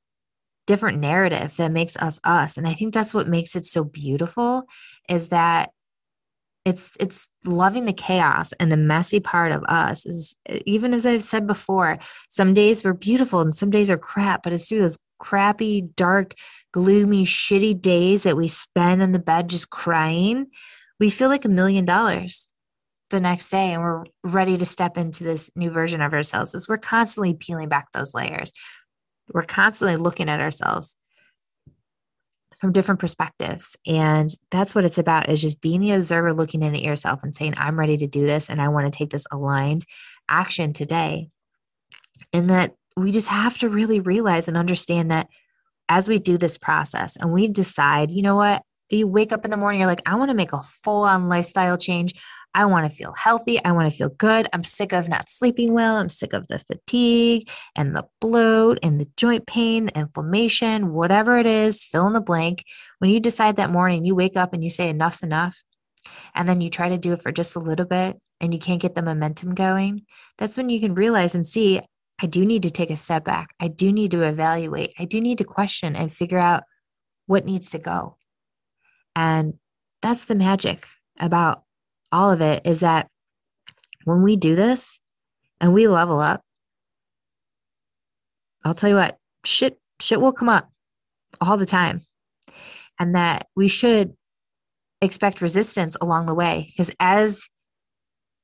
different 0.66 0.98
narrative 0.98 1.56
that 1.56 1.70
makes 1.70 1.96
us 1.96 2.18
us. 2.24 2.56
And 2.56 2.66
I 2.66 2.72
think 2.72 2.94
that's 2.94 3.14
what 3.14 3.28
makes 3.28 3.54
it 3.54 3.64
so 3.64 3.84
beautiful 3.84 4.64
is 5.08 5.28
that 5.28 5.70
it's 6.64 6.96
it's 7.00 7.28
loving 7.44 7.84
the 7.84 7.92
chaos 7.92 8.52
and 8.60 8.70
the 8.70 8.76
messy 8.76 9.20
part 9.20 9.52
of 9.52 9.62
us 9.64 10.06
is 10.06 10.36
even 10.66 10.94
as 10.94 11.04
i've 11.04 11.22
said 11.22 11.46
before 11.46 11.98
some 12.28 12.54
days 12.54 12.84
we're 12.84 12.92
beautiful 12.92 13.40
and 13.40 13.54
some 13.54 13.70
days 13.70 13.90
are 13.90 13.98
crap 13.98 14.42
but 14.42 14.52
it's 14.52 14.68
through 14.68 14.80
those 14.80 14.98
crappy 15.18 15.82
dark 15.96 16.34
gloomy 16.72 17.24
shitty 17.24 17.80
days 17.80 18.22
that 18.22 18.36
we 18.36 18.48
spend 18.48 19.02
in 19.02 19.12
the 19.12 19.18
bed 19.18 19.48
just 19.48 19.70
crying 19.70 20.46
we 21.00 21.10
feel 21.10 21.28
like 21.28 21.44
a 21.44 21.48
million 21.48 21.84
dollars 21.84 22.48
the 23.12 23.20
next 23.20 23.50
day 23.50 23.72
and 23.72 23.82
we're 23.82 24.04
ready 24.24 24.58
to 24.58 24.66
step 24.66 24.98
into 24.98 25.22
this 25.22 25.50
new 25.54 25.70
version 25.70 26.00
of 26.00 26.12
ourselves. 26.12 26.54
As 26.54 26.66
we're 26.68 26.78
constantly 26.78 27.34
peeling 27.34 27.68
back 27.68 27.92
those 27.92 28.14
layers. 28.14 28.50
We're 29.32 29.42
constantly 29.42 29.96
looking 29.96 30.28
at 30.28 30.40
ourselves 30.40 30.96
from 32.62 32.70
different 32.70 33.00
perspectives. 33.00 33.76
And 33.88 34.32
that's 34.52 34.72
what 34.72 34.84
it's 34.84 34.96
about 34.96 35.28
is 35.28 35.42
just 35.42 35.60
being 35.60 35.80
the 35.80 35.90
observer 35.90 36.32
looking 36.32 36.62
in 36.62 36.76
at 36.76 36.80
yourself 36.80 37.24
and 37.24 37.34
saying, 37.34 37.54
I'm 37.56 37.76
ready 37.76 37.96
to 37.96 38.06
do 38.06 38.24
this 38.24 38.48
and 38.48 38.62
I 38.62 38.68
want 38.68 38.90
to 38.90 38.96
take 38.96 39.10
this 39.10 39.26
aligned 39.32 39.84
action 40.28 40.72
today. 40.72 41.28
And 42.32 42.48
that 42.50 42.76
we 42.96 43.10
just 43.10 43.26
have 43.26 43.58
to 43.58 43.68
really 43.68 43.98
realize 43.98 44.46
and 44.46 44.56
understand 44.56 45.10
that 45.10 45.26
as 45.88 46.08
we 46.08 46.20
do 46.20 46.38
this 46.38 46.56
process 46.56 47.16
and 47.16 47.32
we 47.32 47.48
decide, 47.48 48.12
you 48.12 48.22
know 48.22 48.36
what, 48.36 48.62
you 48.90 49.08
wake 49.08 49.32
up 49.32 49.44
in 49.44 49.50
the 49.50 49.56
morning, 49.56 49.80
you're 49.80 49.90
like, 49.90 50.02
I 50.06 50.14
want 50.14 50.30
to 50.30 50.36
make 50.36 50.52
a 50.52 50.62
full 50.62 51.02
on 51.02 51.28
lifestyle 51.28 51.76
change. 51.76 52.14
I 52.54 52.66
want 52.66 52.90
to 52.90 52.94
feel 52.94 53.14
healthy. 53.16 53.62
I 53.64 53.72
want 53.72 53.90
to 53.90 53.96
feel 53.96 54.10
good. 54.10 54.46
I'm 54.52 54.64
sick 54.64 54.92
of 54.92 55.08
not 55.08 55.30
sleeping 55.30 55.72
well. 55.72 55.96
I'm 55.96 56.10
sick 56.10 56.32
of 56.32 56.48
the 56.48 56.58
fatigue 56.58 57.48
and 57.76 57.96
the 57.96 58.06
bloat 58.20 58.78
and 58.82 59.00
the 59.00 59.08
joint 59.16 59.46
pain, 59.46 59.86
the 59.86 59.98
inflammation, 59.98 60.92
whatever 60.92 61.38
it 61.38 61.46
is, 61.46 61.82
fill 61.82 62.06
in 62.06 62.12
the 62.12 62.20
blank. 62.20 62.64
When 62.98 63.10
you 63.10 63.20
decide 63.20 63.56
that 63.56 63.70
morning, 63.70 64.04
you 64.04 64.14
wake 64.14 64.36
up 64.36 64.52
and 64.52 64.62
you 64.62 64.70
say, 64.70 64.88
enough's 64.88 65.22
enough. 65.22 65.62
and 66.34 66.48
then 66.48 66.60
you 66.60 66.70
try 66.70 66.88
to 66.88 66.98
do 66.98 67.12
it 67.12 67.22
for 67.22 67.32
just 67.32 67.56
a 67.56 67.60
little 67.60 67.86
bit 67.86 68.20
and 68.40 68.52
you 68.52 68.60
can't 68.60 68.80
get 68.80 68.94
the 68.94 69.02
momentum 69.02 69.54
going, 69.54 70.02
that's 70.38 70.56
when 70.56 70.68
you 70.68 70.80
can 70.80 70.94
realize 70.94 71.34
and 71.34 71.46
see, 71.46 71.80
I 72.20 72.26
do 72.26 72.44
need 72.44 72.62
to 72.64 72.70
take 72.70 72.90
a 72.90 72.96
step 72.96 73.24
back. 73.24 73.54
I 73.60 73.68
do 73.68 73.92
need 73.92 74.10
to 74.12 74.22
evaluate. 74.22 74.92
I 74.98 75.04
do 75.04 75.20
need 75.20 75.38
to 75.38 75.44
question 75.44 75.96
and 75.96 76.12
figure 76.12 76.38
out 76.38 76.64
what 77.26 77.44
needs 77.44 77.70
to 77.70 77.78
go. 77.78 78.16
And 79.14 79.54
that's 80.00 80.24
the 80.24 80.34
magic 80.34 80.86
about 81.18 81.62
all 82.12 82.30
of 82.30 82.40
it 82.40 82.66
is 82.66 82.80
that 82.80 83.08
when 84.04 84.22
we 84.22 84.36
do 84.36 84.54
this 84.54 85.00
and 85.60 85.72
we 85.72 85.88
level 85.88 86.20
up, 86.20 86.42
I'll 88.64 88.74
tell 88.74 88.90
you 88.90 88.96
what, 88.96 89.18
shit, 89.44 89.78
shit 90.00 90.20
will 90.20 90.32
come 90.32 90.48
up 90.48 90.70
all 91.40 91.56
the 91.56 91.66
time. 91.66 92.02
And 92.98 93.14
that 93.14 93.48
we 93.56 93.68
should 93.68 94.12
expect 95.00 95.40
resistance 95.40 95.96
along 96.00 96.26
the 96.26 96.34
way 96.34 96.68
because 96.68 96.94
as 97.00 97.48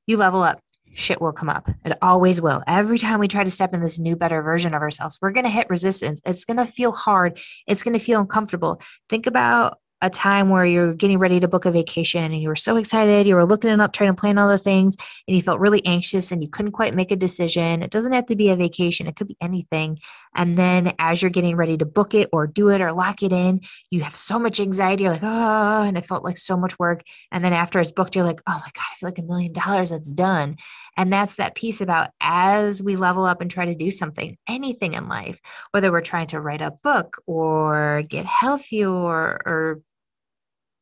you 0.07 0.17
level 0.17 0.41
up, 0.41 0.59
shit 0.93 1.21
will 1.21 1.31
come 1.31 1.49
up. 1.49 1.67
It 1.85 1.97
always 2.01 2.41
will. 2.41 2.63
Every 2.67 2.97
time 2.97 3.19
we 3.19 3.27
try 3.27 3.43
to 3.43 3.51
step 3.51 3.73
in 3.73 3.81
this 3.81 3.99
new, 3.99 4.15
better 4.15 4.41
version 4.41 4.73
of 4.73 4.81
ourselves, 4.81 5.17
we're 5.21 5.31
going 5.31 5.45
to 5.45 5.51
hit 5.51 5.69
resistance. 5.69 6.19
It's 6.25 6.45
going 6.45 6.57
to 6.57 6.65
feel 6.65 6.91
hard. 6.91 7.39
It's 7.67 7.83
going 7.83 7.97
to 7.97 8.03
feel 8.03 8.19
uncomfortable. 8.19 8.81
Think 9.07 9.27
about 9.27 9.77
a 10.01 10.09
time 10.09 10.49
where 10.49 10.65
you're 10.65 10.93
getting 10.93 11.17
ready 11.17 11.39
to 11.39 11.47
book 11.47 11.65
a 11.65 11.71
vacation 11.71 12.31
and 12.31 12.41
you 12.41 12.47
were 12.47 12.55
so 12.55 12.77
excited, 12.77 13.27
you 13.27 13.35
were 13.35 13.45
looking 13.45 13.69
it 13.69 13.81
up, 13.81 13.91
trying 13.91 14.09
to 14.09 14.19
plan 14.19 14.37
all 14.37 14.47
the 14.47 14.57
things, 14.57 14.95
and 15.27 15.35
you 15.35 15.41
felt 15.41 15.59
really 15.59 15.85
anxious 15.85 16.31
and 16.31 16.41
you 16.41 16.49
couldn't 16.49 16.71
quite 16.71 16.95
make 16.95 17.11
a 17.11 17.15
decision. 17.15 17.83
It 17.83 17.91
doesn't 17.91 18.13
have 18.13 18.25
to 18.27 18.35
be 18.35 18.49
a 18.49 18.55
vacation, 18.55 19.07
it 19.07 19.15
could 19.15 19.27
be 19.27 19.37
anything. 19.41 19.97
And 20.35 20.57
then 20.57 20.93
as 20.99 21.21
you're 21.21 21.31
getting 21.31 21.55
ready 21.55 21.77
to 21.77 21.85
book 21.85 22.13
it 22.13 22.29
or 22.31 22.47
do 22.47 22.69
it 22.69 22.81
or 22.81 22.93
lock 22.93 23.23
it 23.23 23.33
in, 23.33 23.61
you 23.89 24.01
have 24.01 24.15
so 24.15 24.39
much 24.39 24.59
anxiety. 24.59 25.03
You're 25.03 25.13
like, 25.13 25.23
oh, 25.23 25.83
and 25.83 25.97
it 25.97 26.05
felt 26.05 26.23
like 26.23 26.37
so 26.37 26.55
much 26.55 26.77
work. 26.79 27.01
And 27.31 27.43
then 27.43 27.51
after 27.51 27.79
it's 27.79 27.91
booked, 27.91 28.15
you're 28.15 28.25
like, 28.25 28.41
oh 28.47 28.53
my 28.53 28.71
God, 28.73 28.85
I 28.91 28.95
feel 28.95 29.07
like 29.07 29.19
a 29.19 29.23
million 29.23 29.53
dollars, 29.53 29.89
that's 29.89 30.13
done. 30.13 30.57
And 30.95 31.11
that's 31.11 31.37
that 31.37 31.55
piece 31.55 31.81
about 31.81 32.11
as 32.21 32.83
we 32.83 32.95
level 32.95 33.25
up 33.25 33.41
and 33.41 33.49
try 33.49 33.65
to 33.65 33.75
do 33.75 33.91
something, 33.91 34.37
anything 34.47 34.93
in 34.93 35.07
life, 35.07 35.39
whether 35.71 35.91
we're 35.91 36.01
trying 36.01 36.27
to 36.27 36.39
write 36.39 36.61
a 36.61 36.71
book 36.71 37.21
or 37.25 38.03
get 38.07 38.25
healthy 38.25 38.85
or, 38.85 39.39
or 39.45 39.81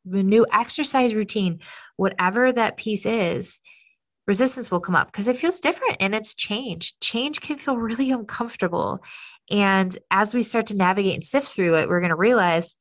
the 0.10 0.24
new 0.24 0.46
exercise 0.52 1.14
routine, 1.14 1.60
whatever 1.96 2.52
that 2.52 2.78
piece 2.78 3.06
is, 3.06 3.62
resistance 4.28 4.70
will 4.70 4.80
come 4.80 4.96
up 4.96 5.08
because 5.08 5.28
it 5.28 5.38
feels 5.38 5.60
different 5.60 5.98
and 6.00 6.14
it's 6.14 6.34
change. 6.34 6.94
Change 7.00 7.42
can 7.42 7.58
feel 7.58 7.78
really 7.78 8.12
uncomfortable. 8.12 9.00
And 9.50 9.98
as 10.12 10.34
we 10.34 10.42
start 10.42 10.68
to 10.68 10.76
navigate 10.76 11.16
and 11.16 11.24
sift 11.24 11.48
through 11.48 11.78
it, 11.78 11.88
we're 11.88 12.02
going 12.02 12.10
to 12.10 12.16
realize 12.16 12.76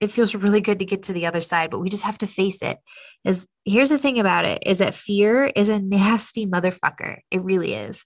it 0.00 0.10
feels 0.10 0.34
really 0.34 0.62
good 0.62 0.78
to 0.78 0.84
get 0.84 1.02
to 1.04 1.12
the 1.12 1.26
other 1.26 1.42
side, 1.42 1.70
but 1.70 1.80
we 1.80 1.90
just 1.90 2.04
have 2.04 2.16
to 2.18 2.26
face 2.26 2.62
it. 2.62 2.78
Is 3.24 3.46
here's 3.66 3.90
the 3.90 3.98
thing 3.98 4.18
about 4.18 4.46
it 4.46 4.62
is 4.64 4.78
that 4.78 4.94
fear 4.94 5.46
is 5.54 5.68
a 5.68 5.78
nasty 5.78 6.46
motherfucker. 6.46 7.18
It 7.30 7.42
really 7.42 7.74
is. 7.74 8.04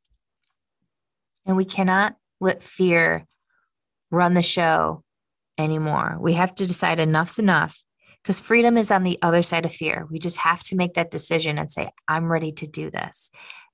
And 1.47 1.57
we 1.57 1.65
cannot 1.65 2.17
let 2.41 2.63
fear 2.63 3.27
run 4.11 4.35
the 4.35 4.43
show 4.43 5.04
anymore. 5.59 6.17
We 6.21 6.35
have 6.35 6.55
to 6.57 6.67
decide 6.67 6.99
enough's 6.99 7.39
enough 7.39 7.83
because 8.23 8.41
freedom 8.41 8.77
is 8.79 8.91
on 8.91 9.03
the 9.03 9.19
other 9.23 9.43
side 9.43 9.67
of 9.67 9.75
fear. 9.75 10.07
We 10.11 10.19
just 10.19 10.39
have 10.39 10.63
to 10.65 10.77
make 10.77 10.95
that 10.95 11.11
decision 11.11 11.59
and 11.59 11.71
say, 11.71 11.91
I'm 12.09 12.31
ready 12.31 12.53
to 12.53 12.67
do 12.67 12.91
this. 12.91 13.31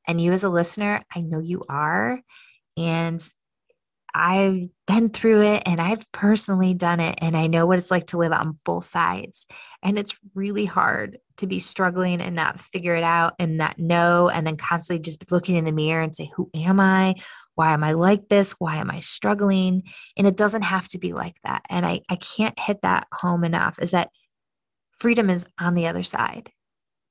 And 0.06 0.20
you, 0.20 0.32
as 0.32 0.44
a 0.44 0.48
listener, 0.48 1.04
I 1.14 1.20
know 1.20 1.40
you 1.40 1.62
are. 1.68 2.20
And 2.76 3.22
I've 4.12 4.68
been 4.86 5.10
through 5.10 5.42
it 5.42 5.62
and 5.66 5.80
I've 5.80 6.10
personally 6.12 6.74
done 6.74 7.00
it. 7.00 7.18
And 7.22 7.36
I 7.36 7.46
know 7.46 7.66
what 7.66 7.78
it's 7.78 7.90
like 7.90 8.06
to 8.06 8.18
live 8.18 8.32
on 8.32 8.58
both 8.64 8.84
sides. 8.84 9.46
And 9.82 9.98
it's 9.98 10.16
really 10.34 10.64
hard 10.64 11.18
to 11.36 11.46
be 11.46 11.58
struggling 11.58 12.20
and 12.20 12.34
not 12.34 12.60
figure 12.60 12.96
it 12.96 13.04
out 13.04 13.34
and 13.38 13.56
not 13.56 13.78
know. 13.78 14.28
And 14.28 14.46
then 14.46 14.56
constantly 14.56 15.02
just 15.02 15.30
looking 15.30 15.56
in 15.56 15.64
the 15.64 15.72
mirror 15.72 16.02
and 16.02 16.14
say, 16.14 16.30
Who 16.34 16.50
am 16.54 16.80
I? 16.80 17.14
Why 17.60 17.74
am 17.74 17.84
I 17.84 17.92
like 17.92 18.30
this? 18.30 18.52
Why 18.52 18.76
am 18.76 18.90
I 18.90 19.00
struggling? 19.00 19.82
And 20.16 20.26
it 20.26 20.34
doesn't 20.34 20.62
have 20.62 20.88
to 20.88 20.98
be 20.98 21.12
like 21.12 21.36
that. 21.44 21.60
And 21.68 21.84
I, 21.84 22.00
I 22.08 22.16
can't 22.16 22.58
hit 22.58 22.80
that 22.80 23.06
home 23.12 23.44
enough 23.44 23.78
is 23.82 23.90
that 23.90 24.08
freedom 24.92 25.28
is 25.28 25.46
on 25.58 25.74
the 25.74 25.86
other 25.86 26.02
side. 26.02 26.52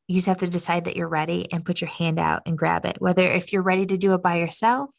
You 0.07 0.15
just 0.15 0.25
have 0.25 0.39
to 0.39 0.47
decide 0.47 0.85
that 0.85 0.95
you're 0.95 1.07
ready 1.07 1.47
and 1.53 1.63
put 1.63 1.81
your 1.81 1.91
hand 1.91 2.17
out 2.17 2.41
and 2.47 2.57
grab 2.57 2.83
it. 2.87 2.99
Whether 2.99 3.31
if 3.31 3.53
you're 3.53 3.61
ready 3.61 3.85
to 3.85 3.95
do 3.95 4.15
it 4.15 4.23
by 4.23 4.37
yourself 4.37 4.89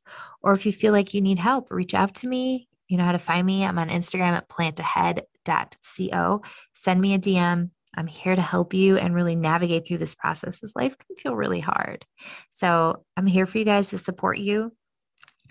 or 0.40 0.52
if 0.52 0.64
you 0.66 0.70
feel 0.72 0.92
like 0.92 1.14
you 1.14 1.20
need 1.20 1.40
help, 1.40 1.72
reach 1.72 1.94
out 1.94 2.14
to 2.14 2.28
me. 2.28 2.68
You 2.86 2.96
know 2.96 3.04
how 3.04 3.10
to 3.10 3.18
find 3.18 3.44
me. 3.44 3.64
I'm 3.64 3.80
on 3.80 3.88
Instagram 3.88 4.34
at 4.34 4.48
plantahead.co. 4.48 6.42
Send 6.74 7.00
me 7.00 7.14
a 7.14 7.18
DM. 7.18 7.70
I'm 7.96 8.06
here 8.06 8.36
to 8.36 8.42
help 8.42 8.72
you 8.72 8.98
and 8.98 9.16
really 9.16 9.34
navigate 9.34 9.84
through 9.84 9.98
this 9.98 10.14
process 10.14 10.62
as 10.62 10.76
life 10.76 10.96
can 10.96 11.16
feel 11.16 11.34
really 11.34 11.58
hard. 11.58 12.06
So 12.50 13.04
I'm 13.16 13.26
here 13.26 13.46
for 13.46 13.58
you 13.58 13.64
guys 13.64 13.90
to 13.90 13.98
support 13.98 14.38
you. 14.38 14.70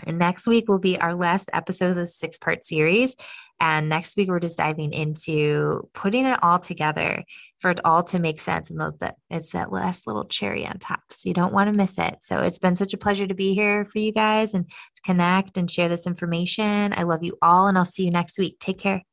And 0.06 0.18
next 0.18 0.48
week 0.48 0.68
will 0.68 0.80
be 0.80 1.00
our 1.00 1.16
last 1.16 1.50
episode 1.54 1.92
of 1.92 1.96
the 1.96 2.06
six 2.06 2.38
part 2.38 2.66
series. 2.66 3.16
And 3.62 3.90
next 3.90 4.16
week, 4.16 4.30
we're 4.30 4.40
just 4.40 4.58
diving 4.58 4.94
into 4.94 5.90
putting 5.94 6.26
it 6.26 6.40
all 6.42 6.60
together 6.60 7.26
for 7.58 7.72
it 7.72 7.80
all 7.84 8.04
to 8.04 8.18
make 8.18 8.40
sense. 8.40 8.70
And 8.70 8.80
that 8.80 9.16
it's 9.30 9.52
that 9.52 9.72
last 9.72 10.08
little 10.08 10.24
cherry 10.24 10.66
on 10.66 10.80
top. 10.80 11.02
So 11.10 11.28
you 11.28 11.34
don't 11.34 11.54
want 11.54 11.68
to 11.68 11.74
miss 11.74 11.98
it. 11.98 12.18
So 12.22 12.42
it's 12.42 12.58
been 12.58 12.76
such 12.76 12.94
a 12.94 12.98
pleasure 12.98 13.28
to 13.28 13.34
be 13.34 13.54
here 13.54 13.84
for 13.84 14.00
you 14.00 14.14
guys 14.14 14.54
and 14.54 14.66
connect 15.04 15.58
and 15.58 15.70
share 15.70 15.90
this 15.90 16.08
information. 16.08 16.94
I 16.96 17.04
love 17.04 17.22
you 17.22 17.38
all, 17.42 17.68
and 17.68 17.78
I'll 17.78 17.86
see 17.86 18.06
you 18.06 18.12
next 18.12 18.40
week. 18.40 18.60
Take 18.60 18.80
care. 18.80 19.04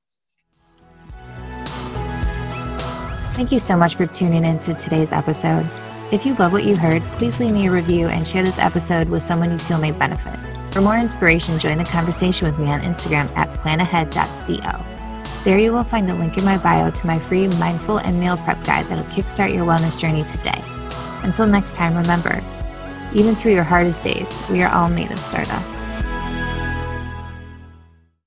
Thank 3.35 3.53
you 3.53 3.59
so 3.59 3.77
much 3.77 3.96
for 3.96 4.07
tuning 4.07 4.44
in 4.44 4.61
to 4.61 4.75
today's 4.75 5.12
episode. 5.12 5.68
If 6.12 6.25
you 6.25 6.35
love 6.37 6.53
what 6.53 6.64
you 6.64 6.77
heard, 6.77 7.03
please 7.14 7.40
leave 7.40 7.53
me 7.53 7.66
a 7.66 7.70
review 7.70 8.07
and 8.07 8.27
share 8.27 8.44
this 8.44 8.59
episode 8.59 9.09
with 9.09 9.25
someone 9.25 9.51
you 9.51 9.59
feel 9.59 9.79
may 9.79 9.90
benefit. 9.90 10.56
For 10.76 10.82
more 10.82 10.98
inspiration, 10.98 11.58
join 11.58 11.78
the 11.78 11.84
conversation 11.84 12.46
with 12.46 12.58
me 12.58 12.66
on 12.66 12.82
Instagram 12.82 13.34
at 13.34 13.48
plantahead.co. 13.54 14.84
There 15.42 15.58
you 15.58 15.72
will 15.72 15.82
find 15.82 16.10
a 16.10 16.14
link 16.14 16.36
in 16.36 16.44
my 16.44 16.58
bio 16.58 16.90
to 16.90 17.06
my 17.06 17.18
free 17.18 17.48
mindful 17.48 17.96
and 17.96 18.20
meal 18.20 18.36
prep 18.36 18.62
guide 18.62 18.84
that'll 18.84 19.04
kickstart 19.04 19.54
your 19.54 19.64
wellness 19.64 19.98
journey 19.98 20.24
today. 20.24 20.62
Until 21.22 21.46
next 21.46 21.76
time, 21.76 21.96
remember, 21.96 22.44
even 23.14 23.34
through 23.34 23.54
your 23.54 23.62
hardest 23.62 24.04
days, 24.04 24.30
we 24.50 24.60
are 24.60 24.70
all 24.70 24.90
made 24.90 25.10
of 25.10 25.18
stardust. 25.18 25.78